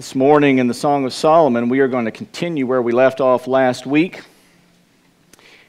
This 0.00 0.14
morning 0.14 0.60
in 0.60 0.66
the 0.66 0.72
Song 0.72 1.04
of 1.04 1.12
Solomon, 1.12 1.68
we 1.68 1.80
are 1.80 1.88
going 1.88 2.06
to 2.06 2.10
continue 2.10 2.66
where 2.66 2.80
we 2.80 2.90
left 2.90 3.20
off 3.20 3.46
last 3.46 3.84
week. 3.84 4.22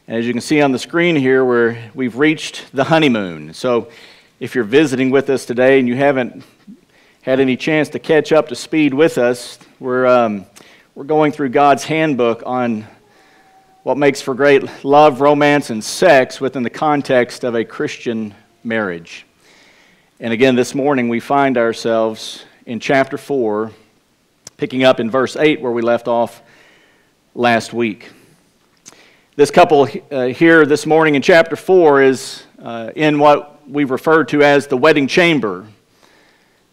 And 0.08 0.16
as 0.16 0.26
you 0.26 0.32
can 0.32 0.42
see 0.42 0.62
on 0.62 0.72
the 0.72 0.80
screen 0.80 1.18
here, 1.18 1.44
where 1.44 1.92
we've 1.94 2.16
reached 2.16 2.72
the 2.72 2.86
honeymoon. 2.86 3.54
So 3.54 3.90
if 4.40 4.56
you're 4.56 4.64
visiting 4.64 5.10
with 5.12 5.30
us 5.30 5.46
today 5.46 5.80
and 5.80 5.88
you 5.90 5.98
haven't 5.98 6.46
had 7.24 7.42
any 7.42 7.58
chance 7.58 7.90
to 7.90 8.00
catch 8.00 8.32
up 8.32 8.48
to 8.48 8.56
speed 8.56 8.94
with 8.94 9.18
us, 9.18 9.60
we're, 9.82 10.08
um, 10.08 10.46
we're 10.96 11.04
going 11.04 11.34
through 11.34 11.50
God's 11.50 11.84
handbook 11.84 12.42
on 12.46 12.88
what 13.84 13.98
makes 13.98 14.22
for 14.22 14.36
great 14.36 14.86
love, 14.86 15.22
romance, 15.22 15.72
and 15.72 15.84
sex 15.84 16.40
within 16.40 16.62
the 16.62 16.70
context 16.70 17.44
of 17.44 17.56
a 17.56 17.66
Christian 17.66 18.36
marriage. 18.64 19.26
And 20.20 20.32
again, 20.32 20.56
this 20.56 20.76
morning 20.76 21.10
we 21.10 21.20
find 21.20 21.58
ourselves 21.58 22.46
in 22.68 22.80
chapter 22.80 23.18
4 23.18 23.72
picking 24.58 24.84
up 24.84 25.00
in 25.00 25.10
verse 25.10 25.36
8 25.36 25.62
where 25.62 25.72
we 25.72 25.82
left 25.82 26.08
off 26.08 26.44
last 27.34 27.74
week. 27.74 28.12
This 29.36 29.50
couple 29.50 29.88
uh, 30.12 30.26
here 30.26 30.68
this 30.68 30.86
morning 30.86 31.16
in 31.16 31.24
chapter 31.24 31.56
4 31.56 32.04
is 32.04 32.44
uh, 32.62 32.92
in 32.96 33.18
what 33.18 33.68
we 33.68 33.86
refer 33.86 34.24
to 34.26 34.44
as 34.44 34.68
the 34.68 34.78
wedding 34.78 35.08
chamber. 35.08 35.66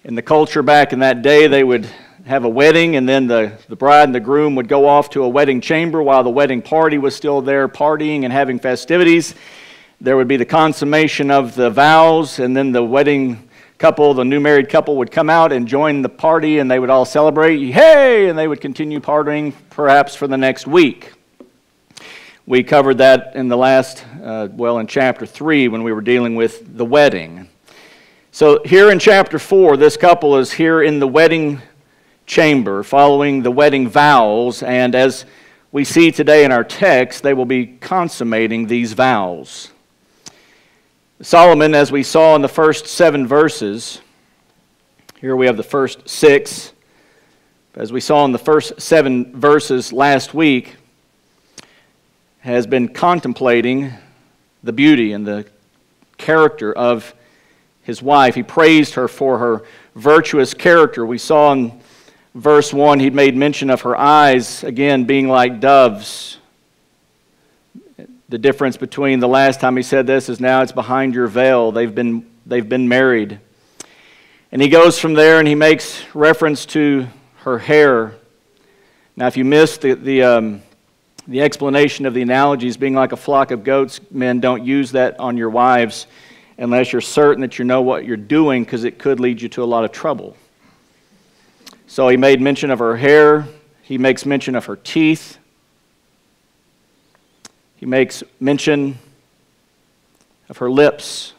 In 0.05 0.15
the 0.15 0.20
culture 0.20 0.62
back 0.62 0.93
in 0.93 0.98
that 0.98 1.23
day, 1.23 1.47
they 1.47 1.65
would 1.65 1.89
have 2.29 2.45
a 2.45 2.49
wedding, 2.49 2.97
and 2.97 3.09
then 3.09 3.27
the, 3.27 3.53
the 3.69 3.75
bride 3.75 4.05
and 4.05 4.15
the 4.15 4.21
groom 4.21 4.55
would 4.55 4.69
go 4.69 4.87
off 4.87 5.09
to 5.09 5.25
a 5.25 5.29
wedding 5.29 5.63
chamber 5.63 6.03
while 6.03 6.23
the 6.23 6.29
wedding 6.29 6.61
party 6.61 6.99
was 6.99 7.17
still 7.17 7.41
there 7.41 7.67
partying 7.69 8.25
and 8.25 8.33
having 8.35 8.59
festivities. 8.59 9.35
There 10.03 10.15
would 10.15 10.29
be 10.29 10.37
the 10.37 10.45
consummation 10.45 11.31
of 11.31 11.55
the 11.55 11.71
vows, 11.71 12.39
and 12.39 12.55
then 12.55 12.70
the 12.70 12.85
wedding 12.85 13.48
couple, 13.79 14.12
the 14.12 14.27
new 14.27 14.41
married 14.41 14.69
couple, 14.69 14.98
would 14.98 15.11
come 15.11 15.31
out 15.31 15.53
and 15.53 15.67
join 15.67 16.03
the 16.03 16.11
party 16.11 16.59
and 16.59 16.70
they 16.70 16.79
would 16.79 16.91
all 16.91 17.07
celebrate, 17.07 17.59
hey, 17.70 18.29
and 18.29 18.39
they 18.39 18.47
would 18.47 18.61
continue 18.61 19.01
partying 19.01 19.55
perhaps 19.70 20.15
for 20.15 20.27
the 20.27 20.37
next 20.37 20.67
week. 20.67 21.13
We 22.45 22.63
covered 22.63 22.98
that 22.98 23.37
in 23.37 23.48
the 23.48 23.57
last, 23.57 24.05
uh, 24.23 24.48
well, 24.53 24.81
in 24.81 24.87
chapter 24.87 25.25
3 25.25 25.69
when 25.69 25.83
we 25.83 25.95
were 25.95 26.03
dealing 26.03 26.35
with 26.35 26.77
the 26.77 26.85
wedding. 26.85 27.48
So, 28.33 28.61
here 28.67 28.91
in 28.91 28.98
chapter 28.98 29.39
4, 29.39 29.79
this 29.79 29.97
couple 29.97 30.37
is 30.37 30.53
here 30.53 30.83
in 30.83 30.98
the 30.98 31.09
wedding 31.09 31.63
chamber 32.29 32.83
following 32.83 33.43
the 33.43 33.51
wedding 33.51 33.89
vows, 33.89 34.62
and 34.62 34.95
as 34.95 35.25
we 35.73 35.83
see 35.83 36.12
today 36.12 36.45
in 36.45 36.53
our 36.53 36.62
text, 36.62 37.23
they 37.23 37.33
will 37.33 37.47
be 37.47 37.67
consummating 37.67 38.67
these 38.67 38.93
vows. 38.93 39.73
Solomon, 41.23 41.75
as 41.75 41.91
we 41.91 42.03
saw 42.03 42.37
in 42.37 42.43
the 42.43 42.48
first 42.48 42.87
seven 42.87 43.27
verses, 43.27 44.01
here 45.20 45.35
we 45.35 45.47
have 45.47 45.57
the 45.57 45.62
first 45.62 46.07
six. 46.09 46.73
As 47.75 47.93
we 47.93 48.01
saw 48.01 48.25
in 48.25 48.33
the 48.33 48.39
first 48.39 48.81
seven 48.81 49.35
verses 49.35 49.92
last 49.92 50.35
week, 50.35 50.77
has 52.41 52.67
been 52.67 52.89
contemplating 52.89 53.92
the 54.63 54.73
beauty 54.73 55.13
and 55.13 55.27
the 55.27 55.47
character 56.19 56.73
of 56.73 57.15
his 57.83 58.03
wife. 58.03 58.35
He 58.35 58.42
praised 58.42 58.95
her 58.95 59.09
for 59.09 59.39
her 59.39 59.65
virtuous 59.95 60.55
character. 60.55 61.07
We 61.07 61.19
saw 61.19 61.53
in 61.53 61.78
verse 62.34 62.73
1, 62.73 63.01
he 63.01 63.11
made 63.11 63.37
mention 63.37 63.71
of 63.71 63.83
her 63.83 63.97
eyes, 63.97 64.65
again, 64.65 65.05
being 65.05 65.29
like 65.29 65.61
doves 65.61 66.39
the 68.29 68.39
difference 68.39 68.77
between 68.77 69.20
the 69.20 69.29
last 69.29 69.59
time 69.59 69.75
he 69.77 69.83
said 69.83 70.07
this 70.07 70.29
is 70.29 70.39
now 70.39 70.61
it's 70.61 70.73
behind 70.73 71.15
your 71.15 71.27
veil. 71.29 71.73
They've 71.73 71.95
been, 71.95 72.27
they've 72.45 72.69
been 72.69 72.87
married. 72.87 73.41
And 74.53 74.61
he 74.61 74.69
goes 74.69 74.98
from 74.98 75.15
there 75.15 75.39
and 75.39 75.48
he 75.48 75.55
makes 75.55 76.03
reference 76.14 76.67
to 76.67 77.07
her 77.39 77.58
hair. 77.58 78.14
Now, 79.17 79.29
if 79.29 79.36
you 79.39 79.47
missed 79.47 79.81
the, 79.81 79.95
the, 79.95 80.23
um, 80.23 80.63
the 81.27 81.41
explanation 81.41 82.05
of 82.05 82.13
the 82.13 82.20
analogies 82.20 82.77
being 82.77 82.95
like 82.95 83.13
a 83.13 83.17
flock 83.17 83.51
of 83.51 83.64
goats, 83.64 84.01
men, 84.11 84.41
don't 84.41 84.64
use 84.64 84.92
that 84.92 85.19
on 85.19 85.39
your 85.39 85.51
wives 85.51 86.07
unless 86.58 86.92
you're 86.92 87.01
certain 87.01 87.41
that 87.41 87.58
you 87.58 87.64
know 87.64 87.81
what 87.81 88.05
you're 88.05 88.17
doing 88.17 88.63
because 88.63 88.85
it 88.85 88.98
could 88.98 89.20
lead 89.20 89.41
you 89.41 89.48
to 89.48 89.63
a 89.63 89.64
lot 89.64 89.85
of 89.85 89.92
trouble. 89.92 90.36
So 91.91 92.09
he 92.09 92.19
made 92.19 92.43
mention 92.43 92.71
of 92.71 92.79
her 92.81 92.99
hair, 92.99 93.49
he 93.83 93.97
makes 93.97 94.27
mention 94.27 94.55
of 94.55 94.67
her 94.67 94.77
teeth. 94.77 95.39
He 97.77 97.87
makes 97.87 98.23
mention 98.39 98.99
of 100.51 100.59
her 100.59 100.71
lips 100.71 101.33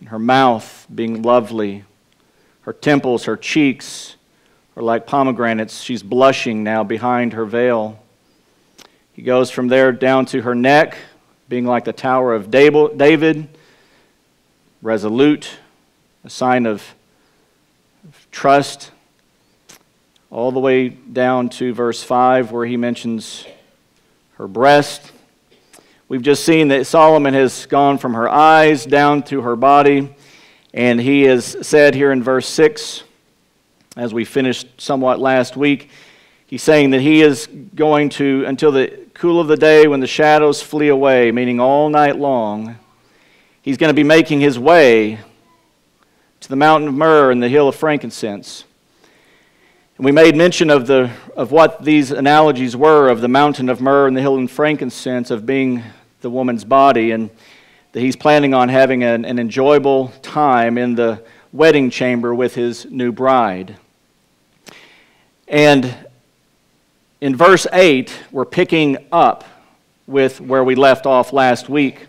and 0.00 0.08
her 0.08 0.18
mouth 0.18 0.86
being 0.92 1.20
lovely, 1.20 1.84
her 2.62 2.72
temples, 2.72 3.24
her 3.24 3.36
cheeks 3.36 4.16
are 4.76 4.82
like 4.82 5.06
pomegranates. 5.06 5.82
She's 5.82 6.02
blushing 6.02 6.64
now 6.64 6.84
behind 6.84 7.34
her 7.34 7.44
veil. 7.44 8.02
He 9.12 9.20
goes 9.20 9.50
from 9.50 9.68
there 9.68 9.92
down 9.92 10.24
to 10.26 10.40
her 10.40 10.54
neck, 10.54 10.96
being 11.50 11.66
like 11.66 11.84
the 11.84 11.92
Tower 11.92 12.34
of 12.34 12.50
David, 12.50 13.48
resolute, 14.80 15.50
a 16.24 16.30
sign 16.30 16.64
of 16.64 16.94
trust, 18.30 18.90
all 20.30 20.50
the 20.50 20.60
way 20.60 20.88
down 20.88 21.48
to 21.50 21.72
verse 21.74 22.02
5, 22.02 22.52
where 22.52 22.66
he 22.66 22.76
mentions 22.76 23.46
her 24.34 24.48
breast. 24.48 25.12
We've 26.08 26.22
just 26.22 26.44
seen 26.44 26.68
that 26.68 26.86
Solomon 26.86 27.34
has 27.34 27.66
gone 27.66 27.98
from 27.98 28.14
her 28.14 28.28
eyes 28.28 28.84
down 28.84 29.22
to 29.24 29.42
her 29.42 29.56
body, 29.56 30.14
and 30.74 31.00
he 31.00 31.22
has 31.22 31.56
said 31.66 31.94
here 31.94 32.12
in 32.12 32.22
verse 32.22 32.48
6, 32.48 33.04
as 33.96 34.12
we 34.12 34.24
finished 34.24 34.80
somewhat 34.80 35.20
last 35.20 35.56
week, 35.56 35.90
he's 36.46 36.62
saying 36.62 36.90
that 36.90 37.00
he 37.00 37.22
is 37.22 37.46
going 37.74 38.08
to, 38.10 38.44
until 38.46 38.72
the 38.72 39.00
cool 39.14 39.40
of 39.40 39.48
the 39.48 39.56
day 39.56 39.86
when 39.86 40.00
the 40.00 40.06
shadows 40.06 40.62
flee 40.62 40.88
away, 40.88 41.30
meaning 41.30 41.60
all 41.60 41.88
night 41.88 42.18
long, 42.18 42.78
he's 43.60 43.76
going 43.76 43.90
to 43.90 43.94
be 43.94 44.02
making 44.02 44.40
his 44.40 44.58
way 44.58 45.18
to 46.42 46.48
the 46.48 46.56
mountain 46.56 46.88
of 46.88 46.94
myrrh 46.94 47.30
and 47.30 47.40
the 47.40 47.48
hill 47.48 47.68
of 47.68 47.76
frankincense. 47.76 48.64
And 49.96 50.04
we 50.04 50.10
made 50.10 50.34
mention 50.34 50.70
of, 50.70 50.88
the, 50.88 51.12
of 51.36 51.52
what 51.52 51.84
these 51.84 52.10
analogies 52.10 52.76
were 52.76 53.08
of 53.08 53.20
the 53.20 53.28
mountain 53.28 53.68
of 53.68 53.80
myrrh 53.80 54.08
and 54.08 54.16
the 54.16 54.20
hill 54.20 54.36
of 54.36 54.50
frankincense, 54.50 55.30
of 55.30 55.46
being 55.46 55.84
the 56.20 56.30
woman's 56.30 56.64
body, 56.64 57.12
and 57.12 57.30
that 57.92 58.00
he's 58.00 58.16
planning 58.16 58.54
on 58.54 58.68
having 58.68 59.04
an, 59.04 59.24
an 59.24 59.38
enjoyable 59.38 60.08
time 60.20 60.78
in 60.78 60.96
the 60.96 61.22
wedding 61.52 61.90
chamber 61.90 62.34
with 62.34 62.56
his 62.56 62.86
new 62.86 63.12
bride. 63.12 63.76
And 65.46 65.94
in 67.20 67.36
verse 67.36 67.68
8, 67.72 68.12
we're 68.32 68.44
picking 68.46 68.96
up 69.12 69.44
with 70.08 70.40
where 70.40 70.64
we 70.64 70.74
left 70.74 71.06
off 71.06 71.32
last 71.32 71.68
week. 71.68 72.08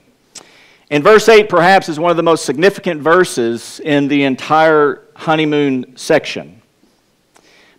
In 0.90 1.02
verse 1.02 1.28
8, 1.30 1.50
perhaps, 1.50 1.90
is 1.90 2.00
one 2.00 2.12
of 2.12 2.18
the 2.18 2.24
most 2.24 2.46
significant 2.46 3.02
verses 3.02 3.80
in 3.84 4.08
the 4.08 4.24
entire 4.24 5.02
honeymoon 5.16 5.96
section 5.96 6.62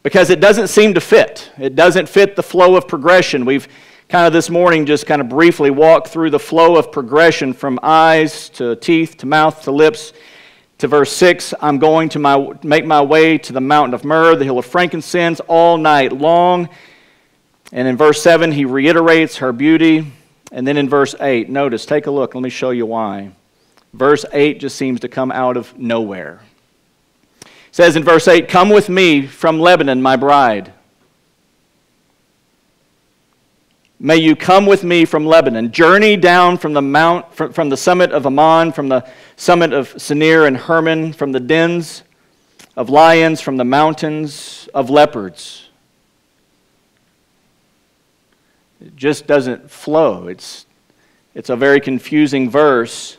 because 0.03 0.31
it 0.31 0.41
doesn't 0.41 0.69
seem 0.69 0.95
to 0.95 1.01
fit. 1.01 1.51
It 1.59 1.75
doesn't 1.75 2.09
fit 2.09 2.37
the 2.37 2.43
flow 2.43 2.77
of 2.77 2.87
progression. 2.87 3.45
We've 3.45 3.69
kind 4.09 4.27
of 4.27 4.33
this 4.33 4.51
morning 4.51 4.85
just 4.87 5.07
kind 5.07 5.21
of 5.21 5.29
briefly 5.29 5.71
walked 5.71 6.09
through 6.09 6.31
the 6.31 6.39
flow 6.39 6.77
of 6.77 6.93
progression 6.93 7.53
from 7.53 7.79
eyes 7.83 8.49
to 8.51 8.77
teeth 8.77 9.17
to 9.19 9.27
mouth 9.27 9.63
to 9.63 9.71
lips 9.71 10.13
to 10.79 10.87
verse 10.87 11.11
6 11.13 11.55
i'm 11.61 11.79
going 11.79 12.11
to 12.11 12.19
my, 12.19 12.53
make 12.63 12.85
my 12.85 13.01
way 13.01 13.39
to 13.39 13.53
the 13.53 13.61
mountain 13.61 13.95
of 13.95 14.05
myrrh 14.05 14.37
the 14.37 14.45
hill 14.45 14.59
of 14.59 14.67
frankincense 14.67 15.41
all 15.49 15.79
night 15.79 16.13
long 16.13 16.69
and 17.73 17.89
in 17.89 17.97
verse 17.97 18.23
7 18.23 18.53
he 18.53 18.65
reiterates 18.65 19.39
her 19.39 19.53
beauty 19.53 20.13
and 20.55 20.67
then 20.67 20.79
in 20.79 20.89
verse 20.89 21.15
8 21.21 21.51
notice 21.51 21.85
take 21.85 22.07
a 22.07 22.11
look 22.11 22.35
let 22.35 22.43
me 22.43 22.49
show 22.49 22.71
you 22.71 22.87
why 22.87 23.31
verse 23.93 24.25
8 24.33 24.59
just 24.59 24.77
seems 24.77 25.01
to 25.01 25.09
come 25.09 25.31
out 25.31 25.59
of 25.59 25.79
nowhere 25.79 26.41
says 27.75 27.97
in 27.97 28.05
verse 28.05 28.29
8, 28.29 28.47
Come 28.47 28.69
with 28.69 28.89
me 28.89 29.27
from 29.27 29.59
Lebanon, 29.59 30.01
my 30.01 30.15
bride. 30.15 30.73
May 33.99 34.19
you 34.19 34.37
come 34.37 34.65
with 34.65 34.85
me 34.85 35.05
from 35.05 35.27
Lebanon. 35.27 35.73
Journey 35.73 36.17
down 36.17 36.57
from 36.57 36.73
the 36.73 36.81
mount, 36.81 37.35
from, 37.35 37.53
from 37.53 37.71
the 37.71 37.77
summit 37.77 38.13
of 38.13 38.27
Amana, 38.27 38.71
from 38.71 38.89
the 38.89 39.05
summit 39.35 39.73
of 39.73 39.89
Senir 39.95 40.47
and 40.47 40.57
Hermon, 40.57 41.13
from 41.13 41.33
the 41.33 41.41
dens 41.41 42.05
of 42.77 42.91
lions, 42.91 43.41
from 43.41 43.57
the 43.57 43.65
mountains 43.65 44.69
of 44.73 44.89
leopards. 44.89 45.64
It 48.85 48.97
just 48.97 49.27
doesn't 49.27 49.71
flow. 49.71 50.29
It's, 50.29 50.67
it's 51.35 51.49
a 51.49 51.57
very 51.57 51.81
confusing 51.81 52.51
verse. 52.51 53.17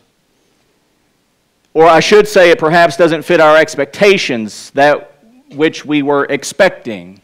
Or 1.73 1.87
I 1.87 2.01
should 2.01 2.27
say, 2.27 2.51
it 2.51 2.59
perhaps 2.59 2.97
doesn't 2.97 3.23
fit 3.23 3.41
our 3.41 3.57
expectations, 3.57 4.69
that 4.71 5.19
which 5.55 5.83
we 5.83 6.03
were 6.03 6.25
expecting. 6.29 7.19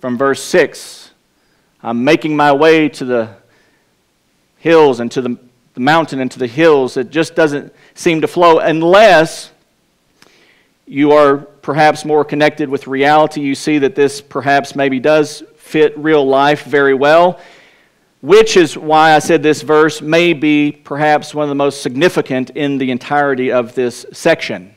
From 0.00 0.16
verse 0.16 0.40
6, 0.44 1.10
I'm 1.82 2.04
making 2.04 2.36
my 2.36 2.52
way 2.52 2.88
to 2.90 3.04
the 3.04 3.34
hills 4.58 5.00
and 5.00 5.10
to 5.10 5.20
the, 5.20 5.36
the 5.74 5.80
mountain 5.80 6.20
and 6.20 6.30
to 6.30 6.38
the 6.38 6.46
hills. 6.46 6.96
It 6.96 7.10
just 7.10 7.34
doesn't 7.34 7.74
seem 7.94 8.20
to 8.20 8.28
flow 8.28 8.60
unless 8.60 9.50
you 10.86 11.10
are 11.10 11.38
perhaps 11.38 12.04
more 12.04 12.24
connected 12.24 12.68
with 12.68 12.86
reality. 12.86 13.40
You 13.40 13.56
see 13.56 13.78
that 13.78 13.96
this 13.96 14.20
perhaps 14.20 14.76
maybe 14.76 15.00
does 15.00 15.42
fit 15.56 15.96
real 15.96 16.24
life 16.24 16.64
very 16.64 16.94
well, 16.94 17.40
which 18.22 18.56
is 18.56 18.78
why 18.78 19.14
I 19.14 19.18
said 19.18 19.42
this 19.42 19.62
verse 19.62 20.00
may 20.00 20.32
be 20.32 20.72
perhaps 20.72 21.34
one 21.34 21.42
of 21.42 21.48
the 21.48 21.56
most 21.56 21.82
significant 21.82 22.50
in 22.50 22.78
the 22.78 22.90
entirety 22.90 23.50
of 23.50 23.74
this 23.74 24.06
section. 24.12 24.74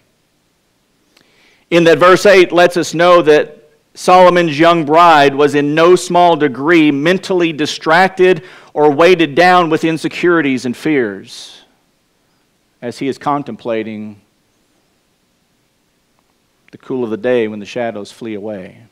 In 1.69 1.83
that 1.85 1.99
verse 1.99 2.25
8 2.25 2.51
lets 2.51 2.75
us 2.75 2.93
know 2.93 3.21
that 3.21 3.69
Solomon's 3.93 4.59
young 4.59 4.83
bride 4.83 5.35
was 5.35 5.55
in 5.55 5.75
no 5.75 5.95
small 5.95 6.35
degree 6.35 6.91
mentally 6.91 7.53
distracted 7.53 8.43
or 8.73 8.91
weighted 8.91 9.35
down 9.35 9.69
with 9.69 9.83
insecurities 9.83 10.65
and 10.65 10.75
fears 10.75 11.61
as 12.81 12.97
he 12.99 13.07
is 13.07 13.17
contemplating 13.17 14.19
the 16.71 16.77
cool 16.79 17.03
of 17.03 17.09
the 17.09 17.17
day 17.17 17.47
when 17.47 17.59
the 17.59 17.65
shadows 17.65 18.11
flee 18.11 18.33
away. 18.33 18.83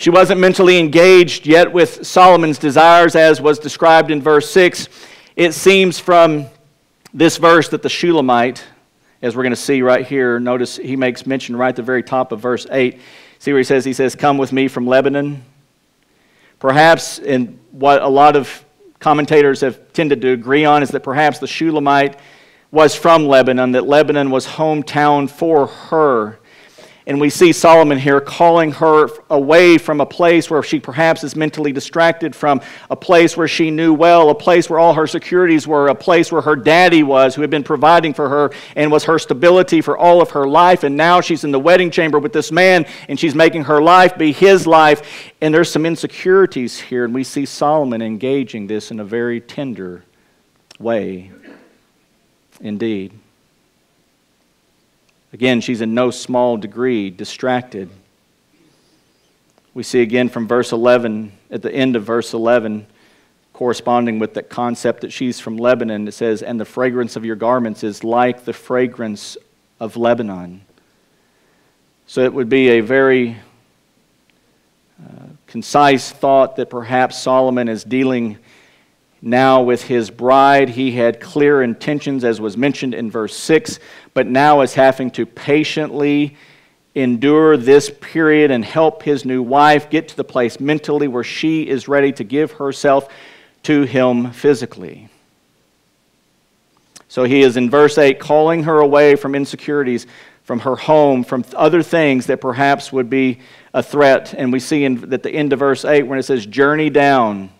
She 0.00 0.08
wasn't 0.08 0.40
mentally 0.40 0.78
engaged 0.78 1.46
yet 1.46 1.70
with 1.70 2.06
Solomon's 2.06 2.56
desires, 2.58 3.14
as 3.14 3.38
was 3.38 3.58
described 3.58 4.10
in 4.10 4.22
verse 4.22 4.48
6. 4.48 4.88
It 5.36 5.52
seems 5.52 5.98
from 5.98 6.46
this 7.12 7.36
verse 7.36 7.68
that 7.68 7.82
the 7.82 7.90
Shulamite, 7.90 8.64
as 9.20 9.36
we're 9.36 9.42
going 9.42 9.52
to 9.52 9.56
see 9.56 9.82
right 9.82 10.06
here, 10.06 10.40
notice 10.40 10.78
he 10.78 10.96
makes 10.96 11.26
mention 11.26 11.54
right 11.54 11.68
at 11.68 11.76
the 11.76 11.82
very 11.82 12.02
top 12.02 12.32
of 12.32 12.40
verse 12.40 12.66
8. 12.70 12.98
See 13.40 13.52
where 13.52 13.58
he 13.58 13.64
says, 13.64 13.84
He 13.84 13.92
says, 13.92 14.14
Come 14.14 14.38
with 14.38 14.54
me 14.54 14.68
from 14.68 14.86
Lebanon. 14.86 15.42
Perhaps, 16.60 17.18
and 17.18 17.58
what 17.70 18.00
a 18.00 18.08
lot 18.08 18.36
of 18.36 18.64
commentators 19.00 19.60
have 19.60 19.92
tended 19.92 20.22
to 20.22 20.30
agree 20.30 20.64
on, 20.64 20.82
is 20.82 20.88
that 20.92 21.02
perhaps 21.02 21.40
the 21.40 21.46
Shulamite 21.46 22.18
was 22.70 22.94
from 22.94 23.26
Lebanon, 23.26 23.72
that 23.72 23.86
Lebanon 23.86 24.30
was 24.30 24.46
hometown 24.46 25.28
for 25.28 25.66
her. 25.66 26.39
And 27.10 27.20
we 27.20 27.28
see 27.28 27.52
Solomon 27.52 27.98
here 27.98 28.20
calling 28.20 28.70
her 28.70 29.08
away 29.30 29.78
from 29.78 30.00
a 30.00 30.06
place 30.06 30.48
where 30.48 30.62
she 30.62 30.78
perhaps 30.78 31.24
is 31.24 31.34
mentally 31.34 31.72
distracted 31.72 32.36
from, 32.36 32.60
a 32.88 32.94
place 32.94 33.36
where 33.36 33.48
she 33.48 33.72
knew 33.72 33.92
well, 33.92 34.30
a 34.30 34.34
place 34.36 34.70
where 34.70 34.78
all 34.78 34.94
her 34.94 35.08
securities 35.08 35.66
were, 35.66 35.88
a 35.88 35.94
place 35.96 36.30
where 36.30 36.42
her 36.42 36.54
daddy 36.54 37.02
was, 37.02 37.34
who 37.34 37.40
had 37.40 37.50
been 37.50 37.64
providing 37.64 38.14
for 38.14 38.28
her 38.28 38.52
and 38.76 38.92
was 38.92 39.02
her 39.02 39.18
stability 39.18 39.80
for 39.80 39.98
all 39.98 40.22
of 40.22 40.30
her 40.30 40.46
life. 40.46 40.84
And 40.84 40.96
now 40.96 41.20
she's 41.20 41.42
in 41.42 41.50
the 41.50 41.58
wedding 41.58 41.90
chamber 41.90 42.20
with 42.20 42.32
this 42.32 42.52
man 42.52 42.86
and 43.08 43.18
she's 43.18 43.34
making 43.34 43.64
her 43.64 43.82
life 43.82 44.16
be 44.16 44.30
his 44.30 44.64
life. 44.64 45.32
And 45.40 45.52
there's 45.52 45.68
some 45.68 45.86
insecurities 45.86 46.78
here. 46.78 47.04
And 47.04 47.12
we 47.12 47.24
see 47.24 47.44
Solomon 47.44 48.02
engaging 48.02 48.68
this 48.68 48.92
in 48.92 49.00
a 49.00 49.04
very 49.04 49.40
tender 49.40 50.04
way 50.78 51.32
indeed. 52.60 53.18
Again, 55.32 55.60
she's 55.60 55.80
in 55.80 55.94
no 55.94 56.10
small 56.10 56.56
degree 56.56 57.08
distracted. 57.08 57.88
We 59.74 59.84
see 59.84 60.02
again 60.02 60.28
from 60.28 60.48
verse 60.48 60.72
11, 60.72 61.32
at 61.52 61.62
the 61.62 61.72
end 61.72 61.94
of 61.94 62.02
verse 62.02 62.34
11, 62.34 62.86
corresponding 63.52 64.18
with 64.18 64.34
that 64.34 64.50
concept 64.50 65.02
that 65.02 65.12
she's 65.12 65.38
from 65.38 65.56
Lebanon, 65.56 66.08
it 66.08 66.12
says, 66.12 66.42
And 66.42 66.58
the 66.58 66.64
fragrance 66.64 67.14
of 67.14 67.24
your 67.24 67.36
garments 67.36 67.84
is 67.84 68.02
like 68.02 68.44
the 68.44 68.52
fragrance 68.52 69.36
of 69.78 69.96
Lebanon. 69.96 70.62
So 72.08 72.22
it 72.24 72.34
would 72.34 72.48
be 72.48 72.70
a 72.70 72.80
very 72.80 73.36
uh, 75.00 75.26
concise 75.46 76.10
thought 76.10 76.56
that 76.56 76.70
perhaps 76.70 77.16
Solomon 77.16 77.68
is 77.68 77.84
dealing 77.84 78.38
now, 79.22 79.60
with 79.60 79.82
his 79.82 80.10
bride, 80.10 80.70
he 80.70 80.92
had 80.92 81.20
clear 81.20 81.62
intentions, 81.62 82.24
as 82.24 82.40
was 82.40 82.56
mentioned 82.56 82.94
in 82.94 83.10
verse 83.10 83.36
6, 83.36 83.78
but 84.14 84.26
now 84.26 84.60
is 84.60 84.74
having 84.74 85.10
to 85.12 85.26
patiently 85.26 86.36
endure 86.94 87.56
this 87.56 87.90
period 88.00 88.50
and 88.50 88.64
help 88.64 89.02
his 89.02 89.24
new 89.24 89.42
wife 89.42 89.90
get 89.90 90.08
to 90.08 90.16
the 90.16 90.24
place 90.24 90.58
mentally 90.58 91.08
where 91.08 91.24
she 91.24 91.68
is 91.68 91.88
ready 91.88 92.12
to 92.12 92.24
give 92.24 92.52
herself 92.52 93.08
to 93.62 93.82
him 93.82 94.32
physically. 94.32 95.08
So 97.08 97.24
he 97.24 97.42
is 97.42 97.56
in 97.56 97.70
verse 97.70 97.98
8 97.98 98.18
calling 98.18 98.64
her 98.64 98.78
away 98.78 99.16
from 99.16 99.34
insecurities, 99.34 100.06
from 100.44 100.60
her 100.60 100.76
home, 100.76 101.24
from 101.24 101.44
other 101.56 101.82
things 101.82 102.26
that 102.26 102.40
perhaps 102.40 102.92
would 102.92 103.10
be 103.10 103.40
a 103.74 103.82
threat. 103.82 104.34
And 104.34 104.52
we 104.52 104.60
see 104.60 104.84
in, 104.84 105.12
at 105.12 105.22
the 105.22 105.30
end 105.30 105.52
of 105.52 105.58
verse 105.58 105.84
8 105.84 106.04
when 106.04 106.18
it 106.18 106.24
says, 106.24 106.46
Journey 106.46 106.90
down 106.90 107.50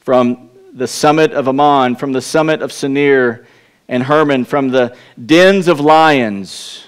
from 0.00 0.50
the 0.72 0.86
summit 0.86 1.32
of 1.32 1.48
Amana, 1.48 1.96
from 1.96 2.12
the 2.12 2.22
summit 2.22 2.62
of 2.62 2.70
Senir 2.70 3.46
and 3.92 4.02
Hermon, 4.02 4.46
from 4.46 4.70
the 4.70 4.96
dens 5.26 5.68
of 5.68 5.78
lions 5.78 6.86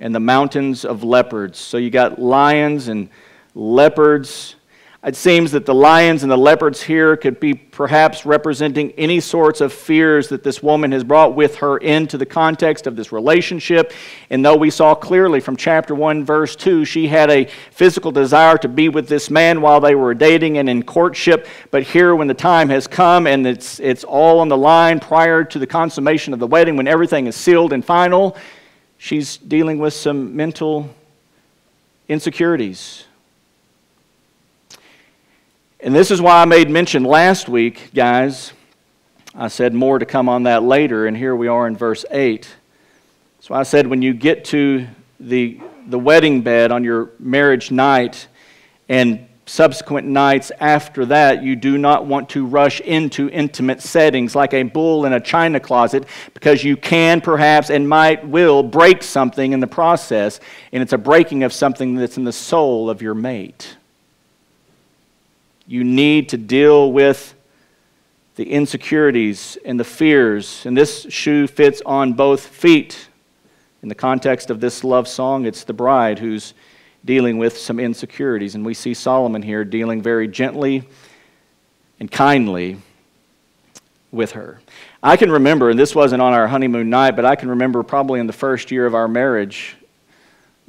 and 0.00 0.12
the 0.12 0.18
mountains 0.18 0.84
of 0.84 1.04
leopards. 1.04 1.60
So 1.60 1.76
you 1.76 1.90
got 1.90 2.20
lions 2.20 2.88
and 2.88 3.08
leopards 3.54 4.56
it 5.04 5.16
seems 5.16 5.50
that 5.50 5.66
the 5.66 5.74
lions 5.74 6.22
and 6.22 6.30
the 6.30 6.38
leopards 6.38 6.80
here 6.80 7.16
could 7.16 7.40
be 7.40 7.54
perhaps 7.54 8.24
representing 8.24 8.92
any 8.92 9.18
sorts 9.18 9.60
of 9.60 9.72
fears 9.72 10.28
that 10.28 10.44
this 10.44 10.62
woman 10.62 10.92
has 10.92 11.02
brought 11.02 11.34
with 11.34 11.56
her 11.56 11.76
into 11.78 12.16
the 12.16 12.26
context 12.26 12.86
of 12.86 12.94
this 12.94 13.10
relationship. 13.10 13.92
And 14.30 14.44
though 14.44 14.56
we 14.56 14.70
saw 14.70 14.94
clearly 14.94 15.40
from 15.40 15.56
chapter 15.56 15.92
1, 15.92 16.24
verse 16.24 16.54
2, 16.54 16.84
she 16.84 17.08
had 17.08 17.30
a 17.30 17.46
physical 17.72 18.12
desire 18.12 18.56
to 18.58 18.68
be 18.68 18.88
with 18.88 19.08
this 19.08 19.28
man 19.28 19.60
while 19.60 19.80
they 19.80 19.96
were 19.96 20.14
dating 20.14 20.58
and 20.58 20.70
in 20.70 20.84
courtship, 20.84 21.48
but 21.72 21.82
here, 21.82 22.14
when 22.14 22.28
the 22.28 22.34
time 22.34 22.68
has 22.68 22.86
come 22.86 23.26
and 23.26 23.44
it's, 23.44 23.80
it's 23.80 24.04
all 24.04 24.38
on 24.38 24.48
the 24.48 24.56
line 24.56 25.00
prior 25.00 25.42
to 25.42 25.58
the 25.58 25.66
consummation 25.66 26.32
of 26.32 26.38
the 26.38 26.46
wedding, 26.46 26.76
when 26.76 26.86
everything 26.86 27.26
is 27.26 27.34
sealed 27.34 27.72
and 27.72 27.84
final, 27.84 28.36
she's 28.98 29.36
dealing 29.36 29.78
with 29.78 29.94
some 29.94 30.36
mental 30.36 30.88
insecurities 32.08 33.06
and 35.82 35.92
this 35.92 36.12
is 36.12 36.22
why 36.22 36.40
I 36.40 36.44
made 36.44 36.70
mention 36.70 37.02
last 37.02 37.48
week, 37.48 37.90
guys. 37.92 38.52
I 39.34 39.48
said 39.48 39.74
more 39.74 39.98
to 39.98 40.06
come 40.06 40.28
on 40.28 40.44
that 40.44 40.62
later, 40.62 41.06
and 41.06 41.16
here 41.16 41.34
we 41.34 41.48
are 41.48 41.66
in 41.66 41.76
verse 41.76 42.04
8. 42.08 42.48
So 43.40 43.54
I 43.54 43.64
said 43.64 43.88
when 43.88 44.00
you 44.00 44.14
get 44.14 44.44
to 44.46 44.86
the, 45.18 45.60
the 45.88 45.98
wedding 45.98 46.42
bed 46.42 46.70
on 46.70 46.84
your 46.84 47.10
marriage 47.18 47.72
night 47.72 48.28
and 48.88 49.26
subsequent 49.46 50.06
nights 50.06 50.52
after 50.60 51.04
that, 51.06 51.42
you 51.42 51.56
do 51.56 51.76
not 51.76 52.06
want 52.06 52.28
to 52.28 52.46
rush 52.46 52.80
into 52.82 53.28
intimate 53.30 53.82
settings 53.82 54.36
like 54.36 54.54
a 54.54 54.62
bull 54.62 55.04
in 55.04 55.12
a 55.14 55.20
china 55.20 55.58
closet 55.58 56.06
because 56.32 56.62
you 56.62 56.76
can 56.76 57.20
perhaps 57.20 57.70
and 57.70 57.88
might 57.88 58.24
will 58.28 58.62
break 58.62 59.02
something 59.02 59.52
in 59.52 59.58
the 59.58 59.66
process, 59.66 60.38
and 60.70 60.80
it's 60.80 60.92
a 60.92 60.98
breaking 60.98 61.42
of 61.42 61.52
something 61.52 61.96
that's 61.96 62.16
in 62.16 62.22
the 62.22 62.32
soul 62.32 62.88
of 62.88 63.02
your 63.02 63.14
mate. 63.14 63.76
You 65.72 65.84
need 65.84 66.28
to 66.28 66.36
deal 66.36 66.92
with 66.92 67.34
the 68.36 68.44
insecurities 68.44 69.56
and 69.64 69.80
the 69.80 69.84
fears. 69.84 70.66
And 70.66 70.76
this 70.76 71.06
shoe 71.08 71.46
fits 71.46 71.80
on 71.86 72.12
both 72.12 72.46
feet. 72.46 73.08
In 73.82 73.88
the 73.88 73.94
context 73.94 74.50
of 74.50 74.60
this 74.60 74.84
love 74.84 75.08
song, 75.08 75.46
it's 75.46 75.64
the 75.64 75.72
bride 75.72 76.18
who's 76.18 76.52
dealing 77.06 77.38
with 77.38 77.56
some 77.56 77.80
insecurities. 77.80 78.54
And 78.54 78.66
we 78.66 78.74
see 78.74 78.92
Solomon 78.92 79.40
here 79.40 79.64
dealing 79.64 80.02
very 80.02 80.28
gently 80.28 80.86
and 81.98 82.10
kindly 82.10 82.76
with 84.10 84.32
her. 84.32 84.60
I 85.02 85.16
can 85.16 85.32
remember, 85.32 85.70
and 85.70 85.78
this 85.78 85.94
wasn't 85.94 86.20
on 86.20 86.34
our 86.34 86.48
honeymoon 86.48 86.90
night, 86.90 87.16
but 87.16 87.24
I 87.24 87.34
can 87.34 87.48
remember 87.48 87.82
probably 87.82 88.20
in 88.20 88.26
the 88.26 88.34
first 88.34 88.70
year 88.70 88.84
of 88.84 88.94
our 88.94 89.08
marriage, 89.08 89.76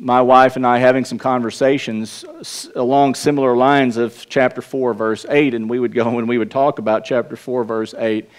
my 0.04 0.22
wife 0.22 0.58
and 0.58 0.68
I 0.68 0.80
having 0.80 1.06
some 1.06 1.18
conversations 1.18 2.26
along 2.76 3.16
similar 3.16 3.56
lines 3.56 3.96
of 3.96 4.28
chapter 4.28 4.62
4, 4.62 4.94
verse 4.94 5.26
8, 5.30 5.54
and 5.54 5.70
we 5.70 5.80
would 5.80 5.94
go 5.94 6.06
and 6.20 6.28
we 6.28 6.38
would 6.38 6.52
talk 6.52 6.78
about 6.78 7.06
chapter 7.06 7.38
4, 7.38 7.64
verse 7.64 7.94
8, 7.98 8.30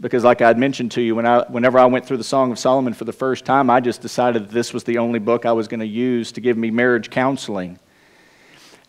because, 0.00 0.24
like 0.24 0.40
I'd 0.40 0.58
mentioned 0.58 0.92
to 0.92 1.02
you, 1.02 1.14
when 1.14 1.26
I, 1.26 1.44
whenever 1.48 1.78
I 1.78 1.84
went 1.84 2.06
through 2.06 2.16
the 2.16 2.24
Song 2.24 2.50
of 2.50 2.58
Solomon 2.58 2.94
for 2.94 3.04
the 3.04 3.12
first 3.12 3.44
time, 3.44 3.68
I 3.68 3.80
just 3.80 4.00
decided 4.00 4.44
that 4.44 4.50
this 4.50 4.72
was 4.72 4.84
the 4.84 4.96
only 4.96 5.18
book 5.18 5.44
I 5.44 5.52
was 5.52 5.68
going 5.68 5.80
to 5.80 5.86
use 5.86 6.32
to 6.32 6.40
give 6.40 6.56
me 6.56 6.70
marriage 6.70 7.10
counseling. 7.10 7.78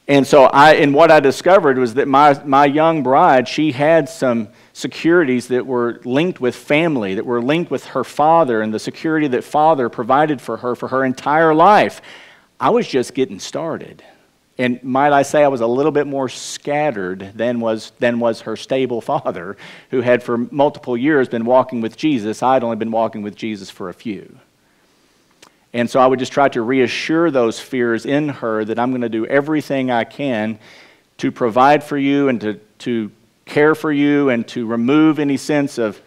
And 0.07 0.25
so, 0.25 0.45
I, 0.45 0.73
and 0.73 0.93
what 0.93 1.11
I 1.11 1.19
discovered 1.19 1.77
was 1.77 1.93
that 1.93 2.07
my, 2.07 2.41
my 2.43 2.65
young 2.65 3.03
bride, 3.03 3.47
she 3.47 3.71
had 3.71 4.09
some 4.09 4.49
securities 4.73 5.47
that 5.49 5.65
were 5.65 6.01
linked 6.03 6.41
with 6.41 6.55
family, 6.55 7.15
that 7.15 7.25
were 7.25 7.41
linked 7.41 7.71
with 7.71 7.85
her 7.85 8.03
father 8.03 8.61
and 8.61 8.73
the 8.73 8.79
security 8.79 9.27
that 9.29 9.43
father 9.43 9.89
provided 9.89 10.41
for 10.41 10.57
her 10.57 10.75
for 10.75 10.87
her 10.89 11.05
entire 11.05 11.53
life. 11.53 12.01
I 12.59 12.71
was 12.71 12.87
just 12.87 13.13
getting 13.13 13.39
started. 13.39 14.03
And 14.57 14.83
might 14.83 15.13
I 15.13 15.21
say, 15.21 15.43
I 15.43 15.47
was 15.47 15.61
a 15.61 15.67
little 15.67 15.91
bit 15.91 16.07
more 16.07 16.29
scattered 16.29 17.31
than 17.35 17.59
was, 17.59 17.91
than 17.99 18.19
was 18.19 18.41
her 18.41 18.55
stable 18.55 19.01
father, 19.01 19.55
who 19.91 20.01
had 20.01 20.21
for 20.21 20.37
multiple 20.37 20.97
years 20.97 21.29
been 21.29 21.45
walking 21.45 21.81
with 21.81 21.95
Jesus. 21.95 22.43
I'd 22.43 22.63
only 22.63 22.75
been 22.75 22.91
walking 22.91 23.21
with 23.21 23.35
Jesus 23.35 23.69
for 23.69 23.89
a 23.89 23.93
few. 23.93 24.37
And 25.73 25.89
so 25.89 25.99
I 25.99 26.07
would 26.07 26.19
just 26.19 26.31
try 26.31 26.49
to 26.49 26.61
reassure 26.61 27.31
those 27.31 27.59
fears 27.59 28.05
in 28.05 28.29
her 28.29 28.65
that 28.65 28.77
I'm 28.77 28.91
going 28.91 29.01
to 29.01 29.09
do 29.09 29.25
everything 29.25 29.89
I 29.89 30.03
can 30.03 30.59
to 31.17 31.31
provide 31.31 31.83
for 31.83 31.97
you 31.97 32.27
and 32.27 32.41
to, 32.41 32.59
to 32.79 33.11
care 33.45 33.75
for 33.75 33.91
you 33.91 34.29
and 34.29 34.47
to 34.49 34.65
remove 34.65 35.19
any 35.19 35.37
sense 35.37 35.77
of 35.77 36.01